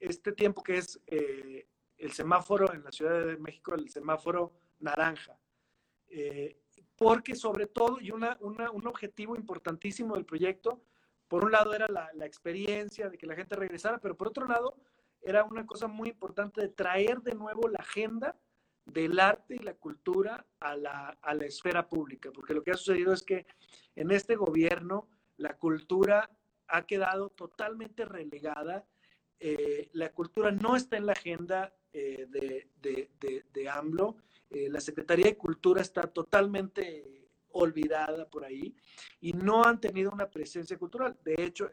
[0.00, 5.38] este tiempo que es eh, el semáforo en la Ciudad de México, el semáforo naranja.
[6.08, 6.58] Eh,
[6.96, 10.82] porque sobre todo, y una, un objetivo importantísimo del proyecto,
[11.28, 14.46] por un lado era la, la, experiencia de que la gente regresara, pero por otro
[14.46, 14.76] lado
[15.20, 18.36] era una cosa muy importante de traer de nuevo la agenda
[18.86, 22.76] del arte y la cultura a la, a la esfera pública, porque lo que ha
[22.76, 23.46] sucedido es que
[23.94, 26.30] en este gobierno la cultura
[26.66, 28.86] ha quedado totalmente relegada
[29.40, 34.16] eh, la cultura no está en la agenda eh, de, de, de, de, AMLO.
[34.50, 38.74] Eh, la Secretaría de Cultura está totalmente olvidada por ahí
[39.20, 41.16] y no han tenido una presencia cultural.
[41.24, 41.70] De hecho,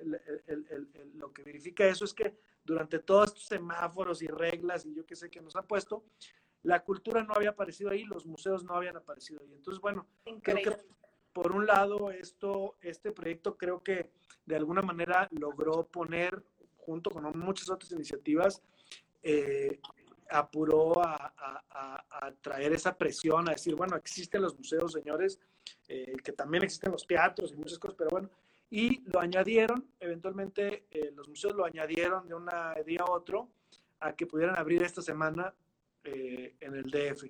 [1.16, 5.16] lo que verifica eso es que durante todos estos semáforos y reglas y yo que
[5.16, 6.06] sé que nos han puesto,
[6.64, 9.54] la cultura no había aparecido ahí, los museos no habían aparecido ahí.
[9.54, 10.08] Entonces, bueno,
[10.42, 10.86] creo que
[11.36, 14.10] por un lado, esto, este proyecto creo que
[14.46, 16.42] de alguna manera logró poner,
[16.86, 18.62] junto con muchas otras iniciativas,
[19.24, 19.80] eh,
[20.30, 21.32] apuró a,
[22.42, 25.40] traer esa presión, a decir, bueno, existen los museos, señores,
[25.88, 28.30] eh, que también existen los teatros y muchas cosas, pero bueno,
[28.70, 32.48] y lo añadieron, eventualmente eh, los museos lo añadieron de un
[32.86, 33.50] día a otro
[34.00, 35.54] a que pudieran abrir esta semana
[36.04, 37.24] en el DF.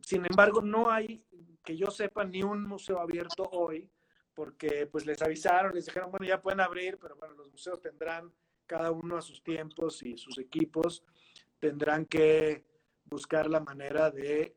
[0.00, 1.22] sin embargo, no hay
[1.64, 3.88] que yo sepa, ni un museo abierto hoy,
[4.36, 8.30] porque pues les avisaron, les dijeron, bueno, ya pueden abrir, pero bueno, los museos tendrán
[8.66, 11.02] cada uno a sus tiempos y sus equipos
[11.58, 12.62] tendrán que
[13.06, 14.54] buscar la manera de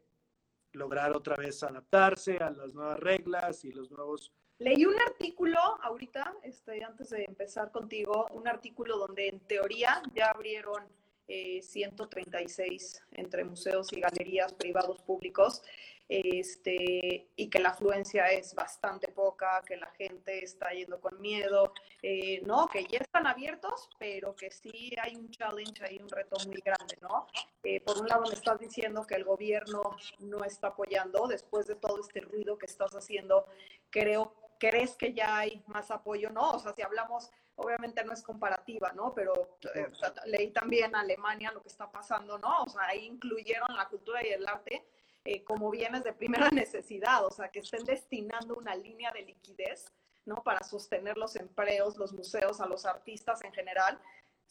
[0.74, 4.34] lograr otra vez adaptarse a las nuevas reglas y los nuevos...
[4.58, 10.32] Leí un artículo ahorita, este, antes de empezar contigo, un artículo donde en teoría ya
[10.32, 10.84] abrieron
[11.28, 15.62] 136 eh, entre museos y galerías privados públicos
[16.10, 21.72] este, y que la afluencia es bastante poca, que la gente está yendo con miedo,
[22.02, 22.67] eh, ¿no?
[22.67, 26.98] Que ya están abiertos, pero que sí hay un challenge, hay un reto muy grande,
[27.02, 27.28] ¿no?
[27.63, 29.82] Eh, por un lado me estás diciendo que el gobierno
[30.17, 33.45] no está apoyando, después de todo este ruido que estás haciendo,
[33.91, 36.32] creo, ¿crees que ya hay más apoyo?
[36.32, 39.13] No, o sea, si hablamos obviamente no es comparativa, ¿no?
[39.13, 39.88] Pero eh,
[40.26, 42.63] leí también Alemania lo que está pasando, ¿no?
[42.63, 44.84] O sea, ahí incluyeron la cultura y el arte
[45.26, 49.86] eh, como bienes de primera necesidad, o sea, que estén destinando una línea de liquidez,
[50.26, 50.44] ¿no?
[50.44, 54.00] Para sostener los empleos, los museos, a los artistas en general.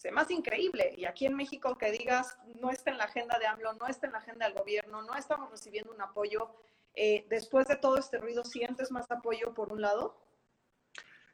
[0.02, 0.94] Es más increíble.
[0.96, 4.06] Y aquí en México que digas, no está en la agenda de AMLO, no está
[4.06, 6.54] en la agenda del gobierno, no estamos recibiendo un apoyo.
[6.94, 10.16] Eh, después de todo este ruido, ¿sientes más apoyo por un lado?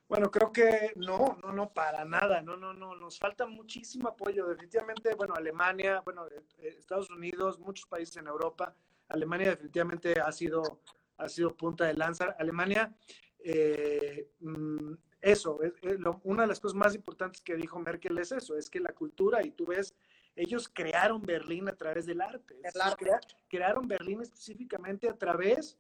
[0.09, 4.47] Bueno, creo que no, no, no, para nada, no, no, no, nos falta muchísimo apoyo,
[4.47, 8.75] definitivamente, bueno, Alemania, bueno, eh, Estados Unidos, muchos países en Europa,
[9.09, 10.81] Alemania definitivamente ha sido,
[11.19, 12.37] ha sido punta de lanza.
[12.39, 12.95] Alemania,
[13.39, 15.59] eh, mm, eso,
[16.25, 19.45] una de las cosas más importantes que dijo Merkel es eso, es que la cultura,
[19.45, 19.95] y tú ves,
[20.37, 22.61] ellos crearon Berlín a través del arte.
[23.49, 25.79] crearon Berlín específicamente a través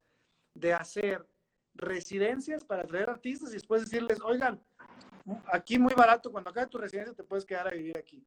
[0.54, 1.26] de hacer
[1.74, 4.62] residencias para traer artistas y después decirles, oigan,
[5.52, 8.22] aquí muy barato, cuando acabe tu residencia te puedes quedar a vivir aquí.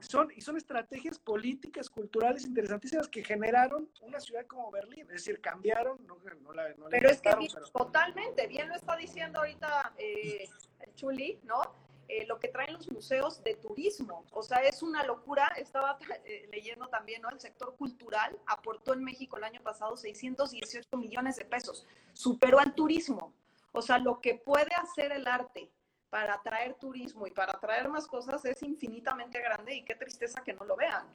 [0.00, 5.40] Son, y son estrategias políticas, culturales interesantísimas que generaron una ciudad como Berlín, es decir,
[5.40, 6.18] cambiaron, no,
[6.52, 7.30] la, Pero es que
[7.72, 10.48] totalmente, bien lo está diciendo ahorita eh,
[10.94, 11.62] Chuli, ¿no?
[12.08, 14.24] Eh, lo que traen los museos de turismo.
[14.30, 15.48] O sea, es una locura.
[15.56, 17.30] Estaba eh, leyendo también, ¿no?
[17.30, 21.84] El sector cultural aportó en México el año pasado 618 millones de pesos.
[22.12, 23.32] Superó al turismo.
[23.72, 25.68] O sea, lo que puede hacer el arte
[26.10, 30.54] para atraer turismo y para atraer más cosas es infinitamente grande y qué tristeza que
[30.54, 31.06] no lo vean.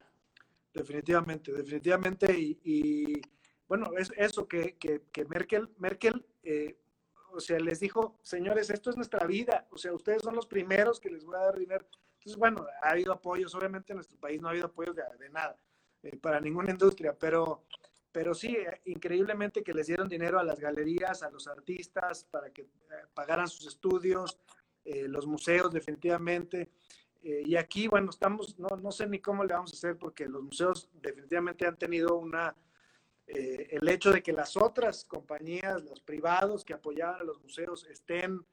[0.74, 2.34] Definitivamente, definitivamente.
[2.38, 3.22] Y,
[3.68, 6.78] bueno, es eso que, que, Merkel, Merkel eh,
[7.34, 11.00] o sea, les dijo, señores, esto es nuestra vida, o sea, ustedes son los primeros
[11.00, 11.86] que les voy a dar dinero.
[12.18, 15.58] Entonces, bueno, ha habido apoyos, obviamente en nuestro país no ha habido apoyos de, nada,
[16.04, 17.66] eh, para ninguna industria, pero,
[18.12, 22.52] pero sí, eh, increíblemente que les dieron dinero a las galerías, a los artistas, para
[22.52, 22.68] que
[23.14, 24.38] pagaran sus estudios,
[24.86, 26.70] eh, los museos definitivamente.
[27.24, 30.28] Eh, y aquí, bueno, estamos, no, no, sé ni cómo le vamos a hacer porque
[30.28, 32.56] los museos definitivamente han tenido una,
[33.28, 37.86] eh, el hecho de que las otras compañías, los privados que apoyaban a los museos
[37.86, 38.44] estén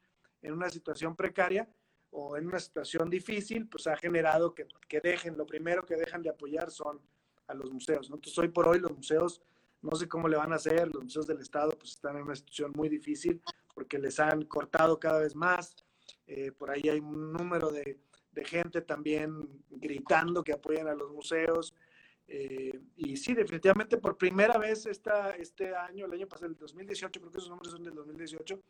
[0.42, 1.68] en una situación precaria
[2.10, 6.22] o en una situación difícil, pues ha generado que, que dejen, lo primero que dejan
[6.22, 7.00] de apoyar son
[7.46, 8.08] a los museos.
[8.08, 8.16] ¿no?
[8.16, 9.42] Entonces, hoy por hoy los museos,
[9.80, 12.36] no sé cómo le van a hacer, los museos del Estado pues están en una
[12.36, 13.42] situación muy difícil
[13.74, 15.74] porque les han cortado cada vez más,
[16.28, 17.98] eh, por ahí hay un número de,
[18.44, 21.74] gente también gritando que apoyan a los museos.
[22.28, 27.18] Eh, y sí, definitivamente por primera vez esta, este año, el año pasado, el 2018,
[27.18, 28.62] creo que esos números son del 2018,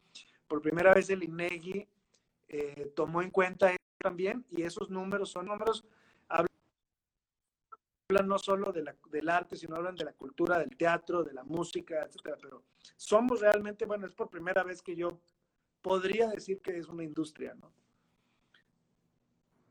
[0.47, 1.87] por primera vez el INEGI
[2.49, 5.85] eh, tomó en cuenta también y esos números son números,
[6.29, 6.49] hablan
[8.27, 11.45] no solo de la, del arte, sino hablan de la cultura, del teatro, de la
[11.45, 12.63] música, etcétera, pero
[12.97, 15.21] somos realmente, bueno, es por primera vez que yo
[15.83, 17.73] podría decir que es una industria, ¿no?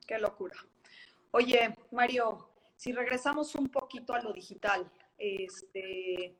[0.05, 0.55] Qué locura.
[1.31, 6.37] Oye, Mario, si regresamos un poquito a lo digital, este,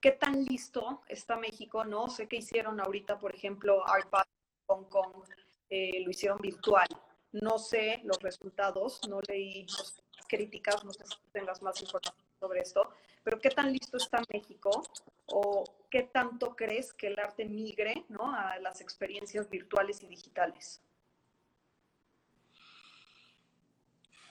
[0.00, 1.84] ¿qué tan listo está México?
[1.84, 4.26] No sé qué hicieron ahorita, por ejemplo, ARPA
[4.66, 5.24] Hong Kong,
[5.68, 6.88] eh, lo hicieron virtual.
[7.32, 12.60] No sé los resultados, no leí las críticas, no sé si tengas más información sobre
[12.60, 12.90] esto,
[13.22, 14.82] pero ¿qué tan listo está México?
[15.26, 18.34] O ¿qué tanto crees que el arte migre ¿no?
[18.34, 20.82] a las experiencias virtuales y digitales?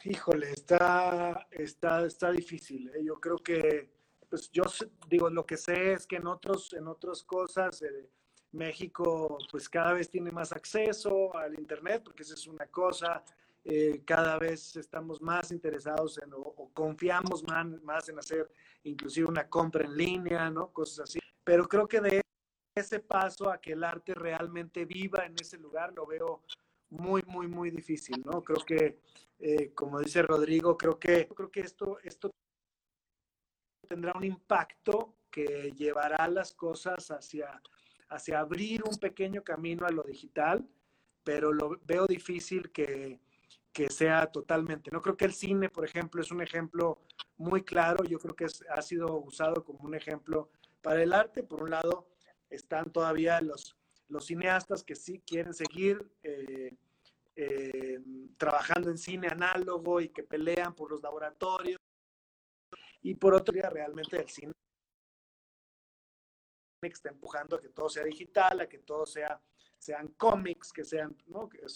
[0.05, 2.89] Híjole, está, está, está difícil.
[2.95, 3.03] ¿eh?
[3.03, 3.89] Yo creo que,
[4.29, 4.63] pues yo
[5.07, 8.09] digo, lo que sé es que en otros, en otras cosas, eh,
[8.51, 13.23] México, pues cada vez tiene más acceso al Internet, porque esa es una cosa.
[13.63, 18.49] Eh, cada vez estamos más interesados en, o, confiamos más, más, en hacer
[18.83, 20.71] inclusive una compra en línea, ¿no?
[20.71, 21.19] Cosas así.
[21.43, 22.21] Pero creo que de
[22.75, 26.43] ese paso a que el arte realmente viva en ese lugar, lo veo
[26.89, 28.43] muy, muy, muy difícil, ¿no?
[28.43, 28.99] Creo que
[29.39, 32.29] eh, como dice Rodrigo, creo que, creo que esto, esto
[33.87, 37.61] tendrá un impacto que llevará las cosas hacia,
[38.09, 40.67] hacia abrir un pequeño camino a lo digital,
[41.23, 43.21] pero lo veo difícil que,
[43.71, 44.91] que sea totalmente.
[44.91, 46.99] No creo que el cine, por ejemplo, es un ejemplo
[47.37, 48.03] muy claro.
[48.03, 50.49] Yo creo que ha sido usado como un ejemplo
[50.81, 51.43] para el arte.
[51.43, 52.07] Por un lado,
[52.49, 53.75] están todavía los,
[54.21, 56.75] cineastas que sí quieren seguir eh,
[57.35, 57.99] eh,
[58.37, 61.79] trabajando en cine análogo y que pelean por los laboratorios.
[63.01, 64.51] Y por otro día, realmente el cine
[66.81, 69.41] está empujando a que todo sea digital, a que todo sea,
[69.77, 71.47] sean cómics, que sean, ¿no?
[71.47, 71.69] Que, o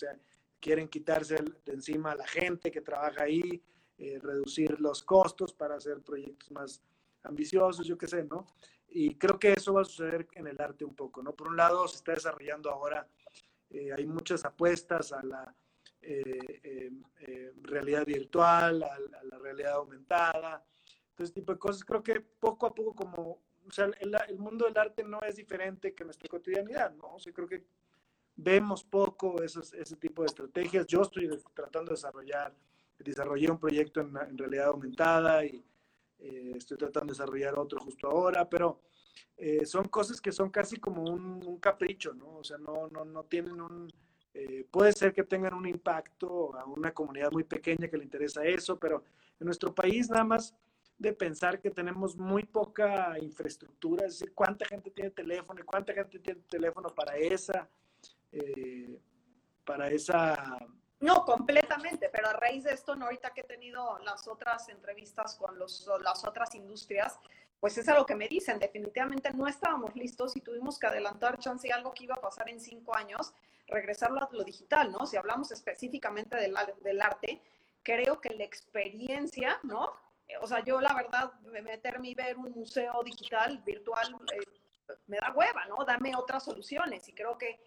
[0.64, 1.36] quieren quitarse
[1.66, 3.61] de encima a la gente que trabaja ahí,
[3.97, 6.82] eh, reducir los costos para hacer proyectos más
[7.24, 8.47] ambiciosos, yo qué sé, ¿no?
[8.88, 11.34] Y creo que eso va a suceder en el arte un poco, ¿no?
[11.34, 13.07] Por un lado, se está desarrollando ahora
[13.74, 15.55] eh, hay muchas apuestas a la
[16.01, 16.91] eh,
[17.22, 20.64] eh, realidad virtual, a, la realidad aumentada,
[21.16, 21.84] todo ese tipo de cosas.
[21.84, 25.95] Creo que poco a poco, como, o sea, el, mundo del arte no es diferente
[25.95, 27.16] que nuestra cotidianidad, ¿no?
[27.16, 27.66] O sea, creo que
[28.36, 30.88] vemos poco esos, ese tipo de estrategias.
[30.88, 32.54] Yo estoy tratando de desarrollar,
[33.00, 35.64] desarrollé un proyecto en, en realidad aumentada y
[36.56, 38.80] estoy tratando de desarrollar otro justo ahora, pero
[39.38, 42.38] eh, son cosas que son casi como un, capricho, ¿no?
[42.38, 43.88] O sea, no, no, no tienen un...
[44.34, 48.44] Eh, puede ser que tengan un impacto a una comunidad muy pequeña que le interesa
[48.44, 49.04] eso, pero
[49.40, 50.56] en nuestro país nada más
[50.98, 55.94] de pensar que tenemos muy poca infraestructura, es decir, cuánta gente tiene teléfono y cuánta
[55.94, 57.70] gente tiene teléfono para esa,
[58.34, 59.00] eh,
[59.66, 60.58] para esa...
[61.00, 63.06] No, completamente, pero a raíz de esto, ¿no?
[63.06, 67.20] ahorita que he tenido las otras entrevistas con los, las otras industrias,
[67.60, 71.68] pues es algo que me dicen, definitivamente no estábamos listos y tuvimos que adelantar chance
[71.68, 73.34] y algo que iba a pasar en cinco años,
[73.68, 75.06] regresarlo a lo digital, ¿no?
[75.06, 77.42] Si hablamos específicamente del, del arte,
[77.84, 79.94] creo que la experiencia, ¿no?
[80.42, 85.32] O sea, yo la verdad, meterme y ver un museo digital, virtual, eh, me da
[85.36, 85.84] hueva, ¿no?
[85.86, 87.60] Dame otras soluciones y creo que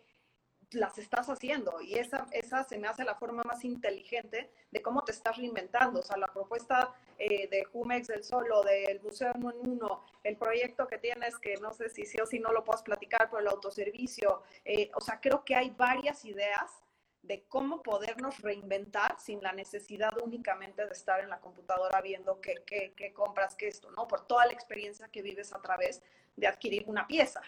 [0.72, 5.04] las estás haciendo y esa, esa se me hace la forma más inteligente de cómo
[5.04, 6.00] te estás reinventando.
[6.00, 10.86] O sea, la propuesta eh, de Jumex del Solo, del Museo en Uno, el proyecto
[10.86, 13.48] que tienes que no sé si sí o si no lo puedes platicar por el
[13.48, 14.42] autoservicio.
[14.64, 16.82] Eh, o sea, creo que hay varias ideas
[17.22, 22.62] de cómo podernos reinventar sin la necesidad únicamente de estar en la computadora viendo qué,
[22.64, 24.06] qué, qué compras, qué esto, ¿no?
[24.06, 26.02] Por toda la experiencia que vives a través
[26.36, 27.42] de adquirir una pieza.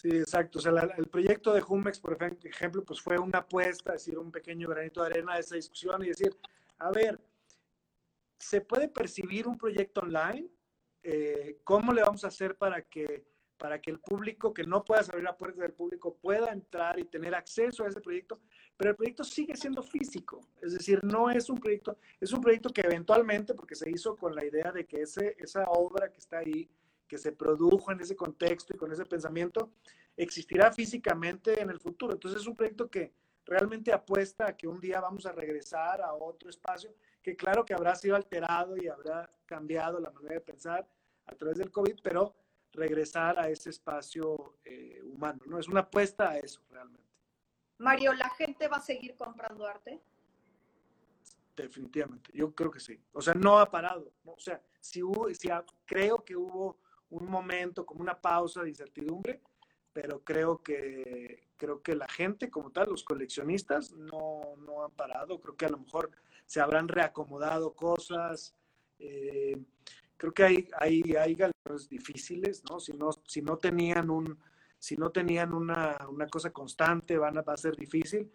[0.00, 0.60] Sí, exacto.
[0.60, 4.30] O sea, el proyecto de Jumex, por ejemplo, pues fue una apuesta, es decir, un
[4.30, 6.36] pequeño granito de arena a esa discusión y decir,
[6.78, 7.20] a ver,
[8.38, 10.48] ¿se puede percibir un proyecto online?
[11.02, 13.26] Eh, ¿Cómo le vamos a hacer para que,
[13.56, 17.04] para que el público que no pueda abrir la puerta del público pueda entrar y
[17.04, 18.38] tener acceso a ese proyecto?
[18.76, 22.70] Pero el proyecto sigue siendo físico, es decir, no es un proyecto, es un proyecto
[22.70, 26.38] que eventualmente, porque se hizo con la idea de que ese, esa obra que está
[26.38, 26.70] ahí,
[27.08, 29.72] que se produjo en ese contexto y con ese pensamiento,
[30.16, 32.12] existirá físicamente en el futuro.
[32.12, 33.12] Entonces es un proyecto que
[33.46, 37.74] realmente apuesta a que un día vamos a regresar a otro espacio que claro que
[37.74, 40.86] habrá sido alterado y habrá cambiado la manera de pensar
[41.26, 42.34] a través del COVID, pero
[42.72, 45.58] regresar a ese espacio eh, humano, ¿no?
[45.58, 47.08] Es una apuesta a eso realmente.
[47.78, 50.00] Mario, ¿la gente va a seguir comprando arte?
[51.56, 53.00] Definitivamente, yo creo que sí.
[53.12, 54.12] O sea, no ha parado.
[54.24, 55.48] O sea, si hubo, si
[55.84, 56.78] creo que hubo
[57.10, 59.40] un momento, como una pausa de incertidumbre,
[59.92, 65.40] pero creo que, creo que la gente como tal, los coleccionistas, no, no han parado.
[65.40, 66.10] Creo que a lo mejor
[66.46, 68.54] se habrán reacomodado cosas.
[68.98, 69.56] Eh,
[70.16, 72.78] creo que hay, hay, hay galerías difíciles, ¿no?
[72.80, 74.38] Si no, si no tenían un,
[74.78, 78.30] si no tenían una, una cosa constante, van a, va a ser difícil,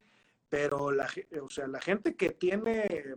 [0.49, 1.07] pero la,
[1.41, 3.15] o sea, la gente que tiene eh,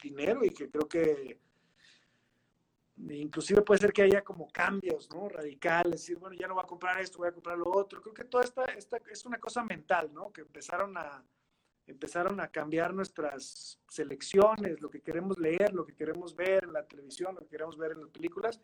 [0.00, 1.40] dinero y que creo que
[2.96, 5.28] inclusive puede ser que haya como cambios, ¿no?
[5.28, 8.00] Radicales, decir, bueno, ya no voy a comprar esto, voy a comprar lo otro.
[8.00, 10.32] Creo que toda esta, esta es una cosa mental, ¿no?
[10.32, 11.22] Que empezaron a,
[11.86, 16.84] empezaron a cambiar nuestras selecciones, lo que queremos leer, lo que queremos ver en la
[16.84, 18.60] televisión, lo que queremos ver en las películas,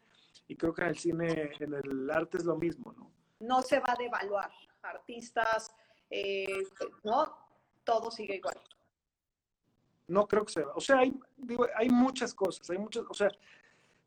[0.49, 3.13] y creo que en el cine, en el arte es lo mismo, ¿no?
[3.41, 4.51] No se va a devaluar
[4.83, 5.75] artistas,
[6.11, 6.65] eh,
[7.05, 7.37] ¿no?
[7.85, 8.61] Todo sigue igual.
[10.09, 10.73] No creo que se va.
[10.75, 13.31] O sea, hay, digo, hay muchas cosas, hay muchas, o sea,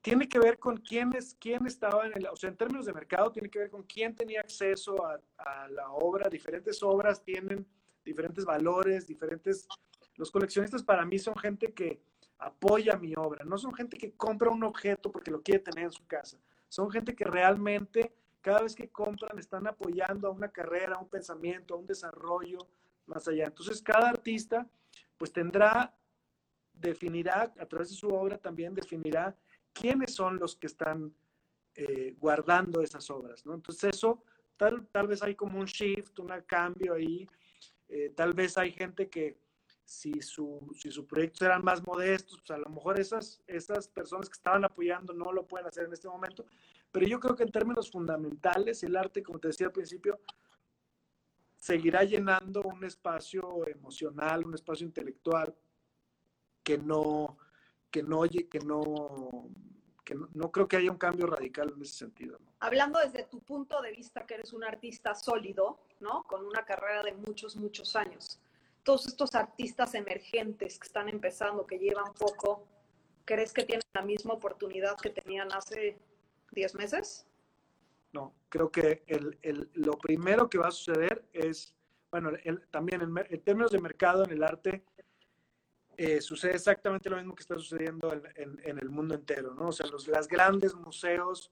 [0.05, 2.93] tiene que ver con quién, es, quién estaba en el, o sea, en términos de
[2.93, 6.29] mercado, tiene que ver con quién tenía acceso a, a la obra.
[6.29, 7.65] Diferentes obras tienen
[8.03, 9.67] diferentes valores, diferentes...
[10.15, 11.99] Los coleccionistas para mí son gente que
[12.37, 15.91] apoya mi obra, no son gente que compra un objeto porque lo quiere tener en
[15.91, 16.37] su casa,
[16.69, 21.09] son gente que realmente cada vez que compran están apoyando a una carrera, a un
[21.09, 22.59] pensamiento, a un desarrollo
[23.07, 23.45] más allá.
[23.45, 24.69] Entonces cada artista
[25.17, 25.95] pues tendrá,
[26.73, 29.35] definirá a través de su obra también definirá
[29.75, 31.13] quiénes son los que están
[31.75, 33.53] eh, guardando esas obras, ¿no?
[33.53, 34.23] Entonces eso,
[34.55, 37.27] tal, tal vez hay como un shift, un cambio ahí,
[37.89, 39.37] eh, tal vez hay gente que
[39.83, 44.29] si su, si su proyectos eran más modestos, pues a lo mejor esas, esas personas
[44.29, 46.45] que estaban apoyando no lo pueden hacer en este momento,
[46.91, 50.19] pero yo creo que en términos fundamentales el arte, como te decía al principio,
[51.57, 55.53] seguirá llenando un espacio emocional, un espacio intelectual
[56.63, 57.37] que no,
[57.95, 59.49] que no, que no,
[60.03, 62.37] que no, creo que haya un cambio radical en ese sentido.
[62.59, 66.23] Hablando desde tu punto de vista, que eres un artista sólido, ¿no?
[66.23, 68.41] Con una carrera de muchos, muchos años.
[68.83, 72.67] Todos estos artistas emergentes que están empezando, que llevan poco,
[73.23, 75.97] ¿crees que tienen la misma oportunidad que tenían hace
[76.51, 77.25] 10 meses?
[78.11, 81.73] No, creo que el, el, lo primero que va a suceder es,
[82.11, 82.31] bueno,
[82.71, 84.83] también en, en términos de mercado en el arte,
[85.97, 89.69] eh, sucede exactamente lo mismo que está sucediendo en, en, el mundo entero, ¿no?
[89.69, 91.51] O sea, los las grandes museos,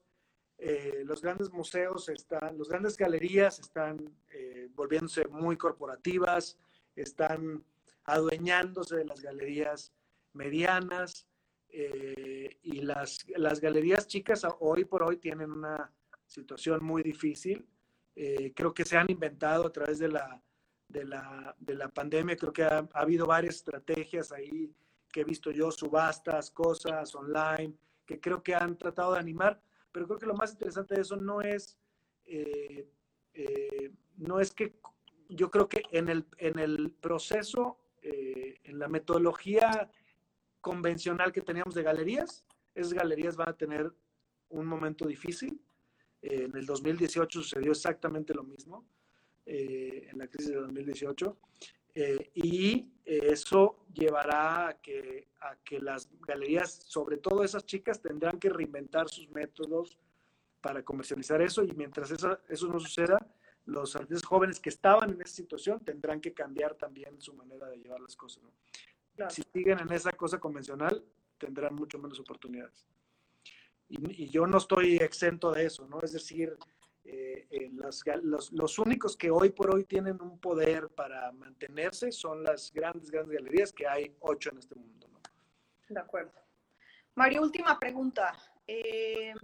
[0.58, 6.58] eh, los grandes museos están, los grandes galerías están eh, volviéndose muy corporativas,
[6.94, 7.64] están
[8.04, 9.92] adueñándose de las galerías
[10.32, 11.26] medianas
[12.62, 15.92] y las, las galerías chicas hoy por hoy tienen una
[16.24, 17.66] situación muy difícil.
[18.14, 20.40] creo que se han inventado a través de la
[20.94, 22.36] de la, de la pandemia.
[22.36, 24.72] Creo que ha, habido varias estrategias ahí
[25.12, 27.74] que he visto yo, subastas, cosas online,
[28.06, 29.60] que creo que han tratado de animar,
[29.92, 31.76] pero creo que lo más interesante de eso no es,
[32.24, 32.88] eh,
[33.34, 34.76] eh, no es que
[35.28, 39.90] yo creo que en el, en el proceso, eh, en la metodología
[40.60, 43.92] convencional que teníamos de galerías, esas galerías van a tener
[44.48, 45.60] un momento difícil.
[46.22, 48.86] en el 2018 sucedió exactamente lo mismo.
[49.46, 51.36] Eh, en la crisis de 2018.
[51.96, 58.38] Eh, y eso llevará a que, a que las galerías, sobre todo esas chicas, tendrán
[58.38, 59.98] que reinventar sus métodos
[60.62, 63.18] para comercializar eso y mientras eso, eso no suceda,
[63.66, 67.76] los artistas jóvenes que estaban en esa situación tendrán que cambiar también su manera de
[67.76, 68.42] llevar las cosas.
[69.28, 71.04] Si siguen en esa cosa convencional,
[71.36, 72.86] tendrán mucho menos oportunidades.
[73.88, 76.00] Y, y, yo no estoy exento de eso, ¿no?
[76.00, 76.56] Es decir,
[77.04, 77.70] eh, eh,
[78.22, 83.10] los, los, únicos que hoy por hoy tienen un poder para mantenerse son las grandes,
[83.10, 85.06] grandes galerías, que hay ocho en este mundo.
[85.08, 85.20] ¿no?
[85.88, 86.32] De acuerdo.
[87.14, 88.32] Mario, última pregunta.
[88.66, 89.34] Eh,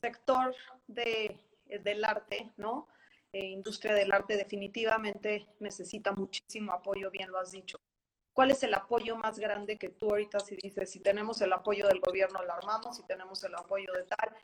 [0.00, 0.54] sector
[0.88, 1.38] de,
[1.82, 2.88] del arte, ¿no?
[3.32, 7.78] industria del arte definitivamente necesita muchísimo apoyo, bien lo has dicho.
[8.32, 11.86] ¿Cuál es el apoyo más grande que tú ahorita si dices, si tenemos el apoyo
[11.86, 14.34] del gobierno, lo armamos, si tenemos el apoyo de tal?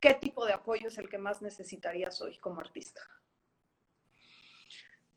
[0.00, 3.00] ¿Qué tipo de apoyo es el que más necesitarías hoy como artista?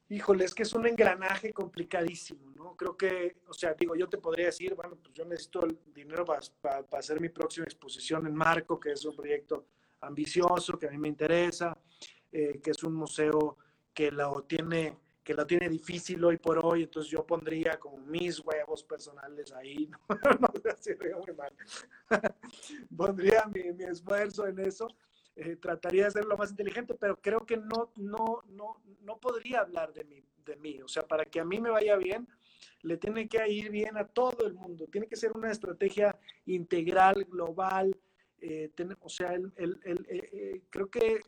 [0.10, 2.76] Híjole, es que es un engranaje complicadísimo, ¿no?
[2.76, 6.26] Creo que, o sea, digo, yo te podría decir, bueno, pues yo necesito el dinero
[6.26, 6.42] para,
[6.98, 9.68] hacer mi próxima exposición en Marco, que es un proyecto
[10.02, 11.78] ambicioso, que a mí me interesa,
[12.30, 13.58] eh, que es un museo
[13.94, 14.98] que lo tiene
[15.32, 19.90] que lo tiene difícil hoy por hoy, entonces yo pondría como mis huevos personales ahí,
[20.10, 21.54] no, no muy mal.
[22.98, 24.90] pondría mi, mi, esfuerzo en eso,
[25.38, 29.62] eh, trataría de ser lo más inteligente, pero creo que no, no, no, no podría
[29.62, 32.28] hablar de mí, de mí, o sea, para que a mí me vaya bien,
[32.82, 37.24] le tiene que ir bien a todo el mundo, tiene que ser una estrategia integral,
[37.24, 37.98] global,
[38.42, 38.70] eh,
[39.00, 41.22] o sea, el, el, el, eh, creo que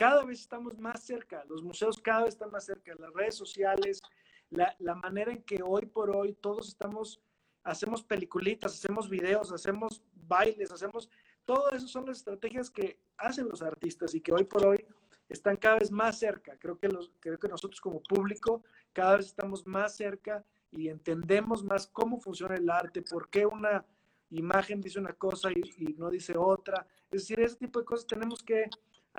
[0.00, 4.00] cada vez estamos más cerca, los museos cada vez están más cerca, las redes sociales,
[4.48, 7.20] la, la manera en que hoy por hoy todos estamos,
[7.64, 11.10] hacemos peliculitas, hacemos videos, hacemos bailes, hacemos,
[11.44, 14.86] todo eso son las estrategias que hacen los artistas y que hoy por hoy
[15.28, 16.56] están cada vez más cerca.
[16.58, 20.42] Creo que, los, creo que nosotros como público cada vez estamos más cerca
[20.72, 23.84] y entendemos más cómo funciona el arte, por qué una
[24.30, 26.86] imagen dice una cosa y, y no dice otra.
[27.10, 28.64] Es decir, ese tipo de cosas tenemos que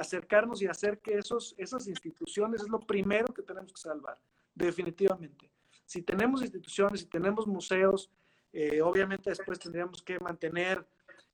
[0.02, 4.20] acercarnos y hacer que esos, esas instituciones es lo primero que tenemos que salvar,
[4.54, 5.50] definitivamente.
[5.86, 8.10] si tenemos instituciones, si tenemos museos,
[8.54, 10.86] eh, obviamente después tendríamos que mantener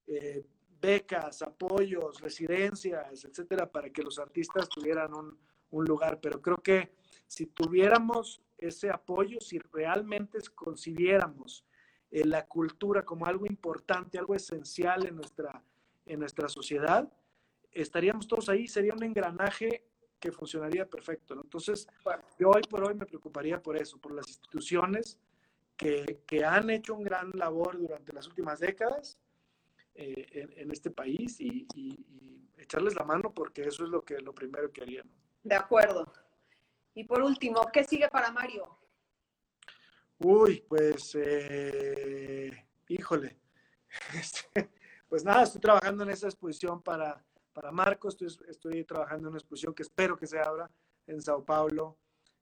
[0.08, 0.46] eh,
[0.80, 5.38] becas, apoyos, residencias, etcétera, para que los artistas tuvieran un,
[5.86, 6.20] lugar.
[6.22, 6.94] Pero creo que
[7.28, 11.66] si tuviéramos ese apoyo, si realmente concibiéramos
[12.10, 15.64] eh, la cultura como algo importante, algo esencial en nuestra,
[16.06, 17.12] en nuestra sociedad,
[17.72, 19.86] estaríamos todos ahí, sería un engranaje
[20.20, 21.36] que funcionaría perfecto.
[21.36, 21.88] Entonces,
[22.40, 25.20] yo hoy por hoy me preocuparía por eso, por las instituciones
[25.76, 29.20] que, que han hecho un gran labor durante las últimas décadas
[30.00, 31.68] eh, en, este país y,
[32.58, 35.10] echarles la mano porque eso es lo, que, lo primero que harían.
[35.44, 36.12] De acuerdo.
[36.94, 38.78] Y por último, ¿qué sigue para Mario?
[40.20, 43.40] Uy, pues, eh, híjole.
[44.14, 44.70] Este,
[45.08, 47.24] pues nada, estoy trabajando en esa exposición para,
[47.58, 50.70] para Marco, estoy, trabajando en una exposición que espero que se abra
[51.08, 51.98] en Sao Paulo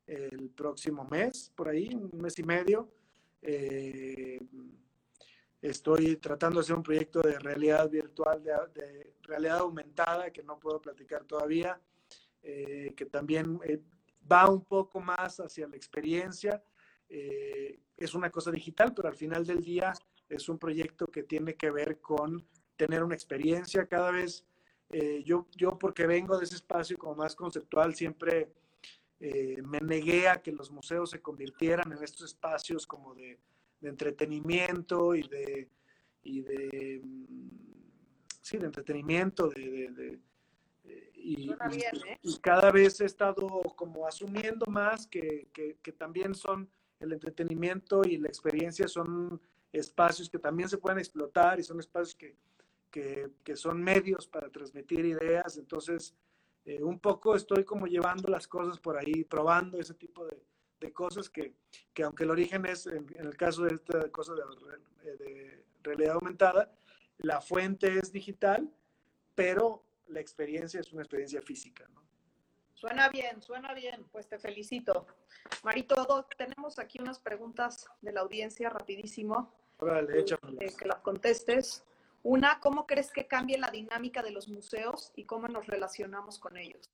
[0.05, 2.91] el próximo mes, por ahí, un mes y medio.
[3.41, 4.37] Eh,
[5.61, 10.81] estoy tratando de hacer un proyecto de realidad virtual, de, realidad aumentada, que no puedo
[10.81, 11.79] platicar todavía,
[12.43, 13.57] eh, que también
[14.29, 16.61] va un poco más hacia la experiencia.
[17.07, 19.93] Eh, es una cosa digital, pero al final del día
[20.27, 22.45] es un proyecto que tiene que ver con
[22.75, 24.43] tener una experiencia cada vez.
[24.97, 28.53] Eh, yo, yo, porque vengo de ese espacio como más conceptual, siempre
[29.19, 33.37] eh, me negué a que los museos se convirtieran en estos espacios como de,
[33.81, 35.69] entretenimiento y de,
[36.23, 37.49] y de, mm,
[38.39, 40.17] sí, de entretenimiento, de,
[40.85, 41.11] ¿eh?
[41.13, 41.53] y,
[42.39, 46.69] cada vez he estado como asumiendo más que, que, también son
[47.01, 49.41] el entretenimiento y la experiencia son
[49.73, 52.37] espacios que también se pueden explotar y son espacios que,
[52.95, 55.57] que, que son medios para transmitir ideas.
[55.57, 56.15] Entonces,
[56.63, 60.41] eh, un poco estoy como llevando las cosas por ahí, probando ese tipo de,
[60.79, 61.55] de cosas que,
[61.93, 64.33] que, aunque el origen es, en, el caso de esta cosa
[65.03, 66.71] de, de realidad aumentada,
[67.17, 68.73] la fuente es digital,
[69.35, 72.01] pero la experiencia es una experiencia física, ¿no?
[72.75, 75.05] Suena bien, suena bien, pues te felicito.
[75.63, 79.53] Marito, tenemos aquí unas preguntas de la audiencia rapidísimo.
[79.79, 81.83] Órale, eh, que las contestes.
[82.25, 86.57] Una, ¿cómo crees que cambie la dinámica de los museos y cómo nos relacionamos con
[86.57, 86.89] ellos?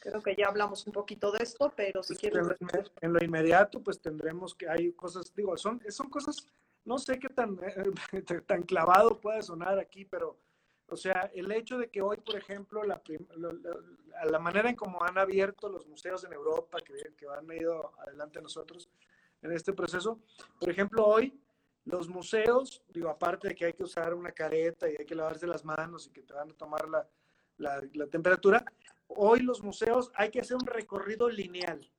[0.00, 2.46] Creo que ya hablamos un poquito de esto, pero si pues quieres...
[3.02, 6.48] En, lo inmediato, pues tendremos que, hay cosas, digo, son, son cosas,
[6.86, 7.58] no sé qué tan,
[8.46, 10.38] tan clavado puede sonar aquí, pero
[10.88, 13.02] o sea, el hecho de que hoy, por ejemplo, la,
[14.30, 18.40] la, manera en cómo han abierto los museos en Europa, que, que han ido adelante
[18.40, 18.88] nosotros
[19.42, 20.20] en este proceso,
[20.58, 21.38] por ejemplo, hoy
[21.84, 25.46] los museos, digo, aparte de que hay que usar una careta y hay que lavarse
[25.46, 27.06] las manos y que te van a tomar la,
[27.58, 28.64] la temperatura,
[29.08, 31.90] hoy los museos hay que hacer un recorrido lineal.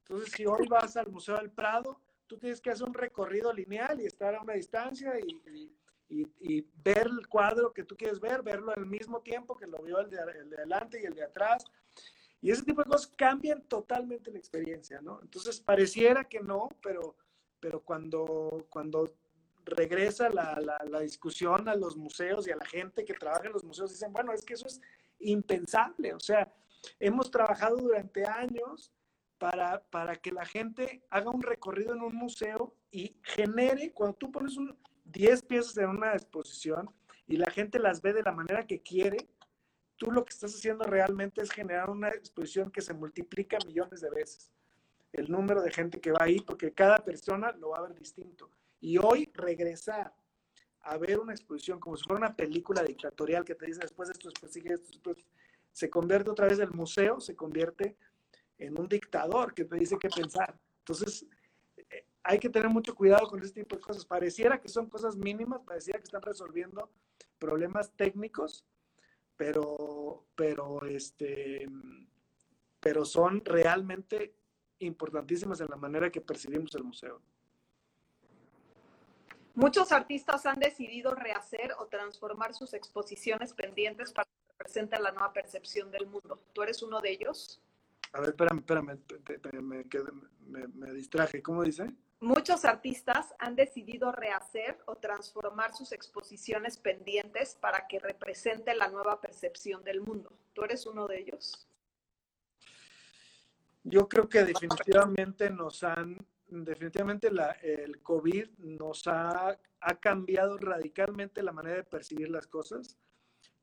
[0.00, 4.00] Entonces, si hoy vas al Museo del Prado, tú tienes que hacer un recorrido lineal
[4.00, 5.70] y estar a una distancia y
[6.08, 10.00] y, ver el cuadro que tú quieres ver, verlo al mismo tiempo que lo vio
[10.00, 11.64] el de, el de adelante y el de atrás.
[12.40, 15.20] Y ese tipo de cosas cambian totalmente la experiencia, ¿no?
[15.22, 17.16] Entonces, pareciera que no, pero,
[17.60, 19.14] pero cuando, cuando
[19.64, 23.52] regresa la, la, la, discusión a los museos y a la gente que trabaja en
[23.52, 24.80] los museos, dicen, bueno, es que eso es
[25.20, 26.14] impensable.
[26.14, 26.52] O sea,
[26.98, 28.92] hemos trabajado durante años
[29.38, 34.32] para, para que la gente haga un recorrido en un museo y genere, cuando tú
[34.32, 36.90] pones un, 10 piezas en una exposición
[37.26, 39.28] y la gente las ve de la manera que quiere,
[39.96, 44.10] tú lo que estás haciendo realmente es generar una exposición que se multiplica millones de
[44.10, 44.52] veces.
[45.18, 48.50] El número de gente que va ahí, porque cada persona lo va a ver distinto.
[48.80, 50.14] Y hoy regresar
[50.80, 54.12] a ver una exposición como si fuera una película dictatorial que te dice después de
[54.12, 55.16] esto, después sigue esto, después
[55.72, 57.96] se convierte otra vez el museo, se convierte
[58.58, 60.58] en un dictador que te dice qué pensar.
[60.80, 61.26] Entonces,
[62.22, 64.04] hay que tener mucho cuidado con este tipo de cosas.
[64.04, 66.90] Pareciera que son cosas mínimas, pareciera que están resolviendo
[67.38, 68.64] problemas técnicos,
[69.36, 71.66] pero, pero, este,
[72.80, 74.34] pero son realmente
[74.80, 77.20] importantísimas en la manera que percibimos el museo.
[79.54, 85.32] Muchos artistas han decidido rehacer o transformar sus exposiciones pendientes para que representen la nueva
[85.32, 86.38] percepción del mundo.
[86.52, 87.60] ¿Tú eres uno de ellos?
[88.12, 88.98] A ver, espérame, espérame,
[90.46, 91.42] me, me distraje.
[91.42, 91.92] ¿Cómo dice?
[92.20, 99.20] Muchos artistas han decidido rehacer o transformar sus exposiciones pendientes para que represente la nueva
[99.20, 100.32] percepción del mundo.
[100.52, 101.67] ¿Tú eres uno de ellos?
[103.90, 111.42] Yo creo que definitivamente nos han, definitivamente la, el COVID nos ha, ha cambiado radicalmente
[111.42, 112.98] la manera de percibir las cosas.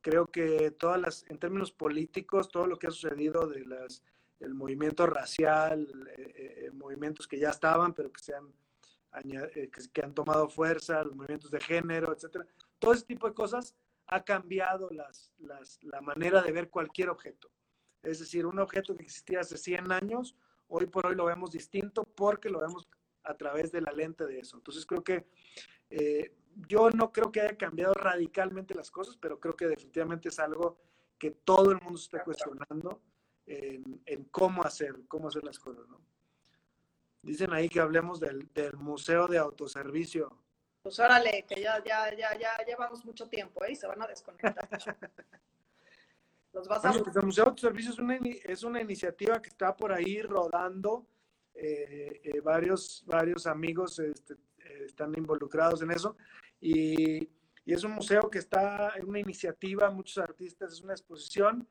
[0.02, 4.04] Creo que todas las, en términos políticos, todo lo que ha sucedido de las,
[4.40, 8.52] el movimiento racial, eh, eh, movimientos que ya estaban, pero que, se han,
[9.24, 12.46] eh, que, han tomado fuerza, los movimientos de género, etcétera.
[12.80, 13.76] Todo ese tipo de cosas
[14.08, 17.50] ha cambiado las, las, la manera de ver cualquier objeto.
[18.06, 20.36] Es decir, un objeto que existía hace 100 años,
[20.68, 22.88] hoy por hoy lo vemos distinto porque lo vemos
[23.24, 24.58] a través de la lente de eso.
[24.58, 25.26] Entonces creo que
[25.90, 26.34] eh,
[26.68, 30.78] yo no creo que haya cambiado radicalmente las cosas, pero creo que definitivamente es algo
[31.18, 33.02] que todo el mundo está cuestionando
[33.46, 36.00] en, cómo hacer, cómo hacer las cosas, ¿no?
[37.22, 38.48] Dicen ahí que hablemos del,
[38.78, 40.38] Museo de Autoservicio.
[40.84, 43.72] Pues órale, que ya, ya, ya, ya llevamos mucho tiempo, ¿eh?
[43.72, 44.56] Y se van a desconectar.
[46.56, 46.92] Los vas a...
[46.92, 51.06] Pues el Museo de Autoservicio es una, es una iniciativa que está por ahí rodando.
[51.54, 56.18] Eh, eh, varios, varios amigos este, eh, están involucrados en eso.
[56.60, 57.30] Y,
[57.64, 61.68] y, es un museo que está en una iniciativa, muchos artistas, es una exposición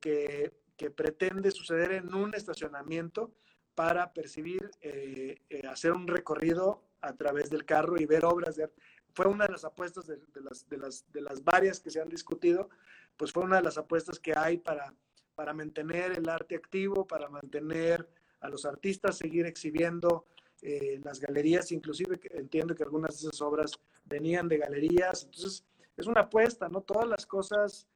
[0.00, 3.32] que que pretende suceder en un estacionamiento
[3.74, 8.64] para percibir, eh, eh, hacer un recorrido a través del carro y ver obras de
[8.64, 8.80] arte.
[9.12, 12.08] Fue una de las apuestas de, las, de, las, de las varias que se han
[12.08, 12.68] discutido,
[13.16, 14.94] pues fue una de las apuestas que hay para,
[15.34, 18.08] para mantener el arte activo, para mantener
[18.40, 20.26] a los artistas, seguir exhibiendo
[20.62, 23.72] eh, las galerías, inclusive entiendo que algunas de esas obras
[24.04, 25.64] venían de galerías, entonces
[25.96, 26.82] es una apuesta, ¿no?
[26.82, 27.88] Todas las cosas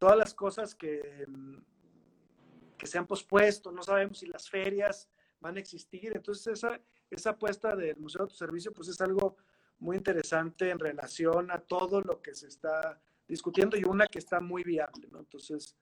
[0.00, 1.26] todas las cosas que,
[2.76, 5.08] que se han pospuesto, no sabemos si las ferias
[5.40, 6.12] van a existir.
[6.14, 6.80] Entonces, esa,
[7.10, 9.36] esa apuesta del Museo de tu Servicio, pues es algo
[9.78, 12.98] muy interesante en relación a todo lo que se está
[13.30, 15.20] discutiendo y una que está muy viable, ¿no?
[15.20, 15.74] Entonces...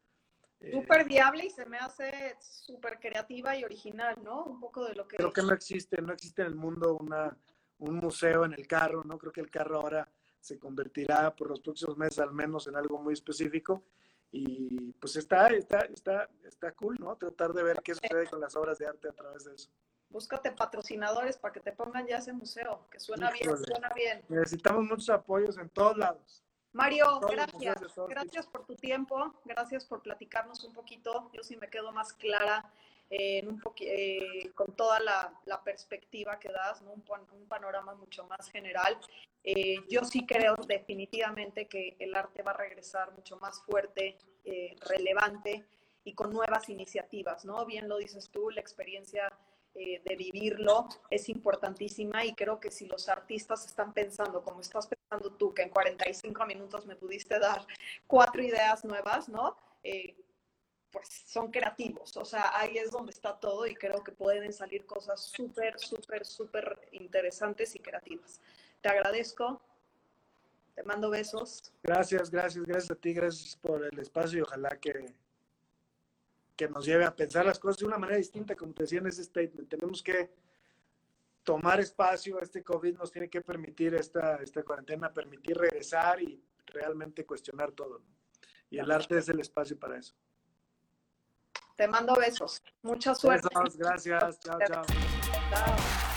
[0.60, 4.44] Eh, súper viable y se me hace súper creativa y original, ¿no?
[4.44, 5.16] Un poco de lo que...
[5.16, 7.36] Creo que no existe, no existe en el mundo una,
[7.78, 9.18] un museo en el carro, ¿no?
[9.18, 10.08] Creo que el carro ahora
[10.40, 13.82] se convertirá por los próximos meses al menos en algo muy específico
[14.30, 17.16] y pues está, está, está, está cool, ¿no?
[17.16, 19.70] Tratar de ver qué sucede con las obras de arte a través de eso.
[20.10, 24.22] Búscate patrocinadores para que te pongan ya ese museo, que suena bien, suena bien.
[24.28, 26.42] Necesitamos muchos apoyos en todos lados.
[26.78, 27.76] Mario, gracias.
[28.08, 31.28] Gracias por tu tiempo, gracias por platicarnos un poquito.
[31.32, 32.72] Yo sí me quedo más clara
[33.10, 37.02] un eh, con toda la, perspectiva que das, un,
[37.48, 38.96] panorama mucho más general.
[39.42, 44.76] Eh, yo sí creo definitivamente que el arte va a regresar mucho más fuerte, eh,
[44.88, 45.64] relevante
[46.04, 47.66] y con nuevas iniciativas, ¿no?
[47.66, 49.32] Bien lo dices tú, la experiencia
[50.04, 55.32] de vivirlo es importantísima y creo que si los artistas están pensando, como estás pensando
[55.32, 57.66] tú, que en 45 minutos me pudiste dar
[58.06, 59.56] cuatro ideas nuevas, ¿no?
[60.90, 64.86] pues son creativos, o sea, ahí es donde está todo y creo que pueden salir
[64.86, 68.40] cosas súper, súper, súper interesantes y creativas.
[68.80, 69.60] Te agradezco,
[70.74, 71.72] te mando besos.
[71.82, 75.14] Gracias, gracias, gracias a ti, gracias por el espacio y ojalá que,
[76.58, 79.06] que nos lleve a pensar las cosas de una manera distinta, como te decía en
[79.06, 79.68] ese statement.
[79.68, 80.28] Tenemos que
[81.44, 87.24] tomar espacio, este COVID nos tiene que permitir esta, esta cuarentena, permitir regresar y realmente
[87.24, 88.02] cuestionar todo.
[88.70, 90.16] Y el arte es el espacio para eso.
[91.76, 92.60] Te mando besos.
[92.82, 93.48] Mucha suerte.
[93.54, 94.40] Besos, gracias.
[94.40, 94.84] Chao, chao.
[95.50, 96.07] Chao.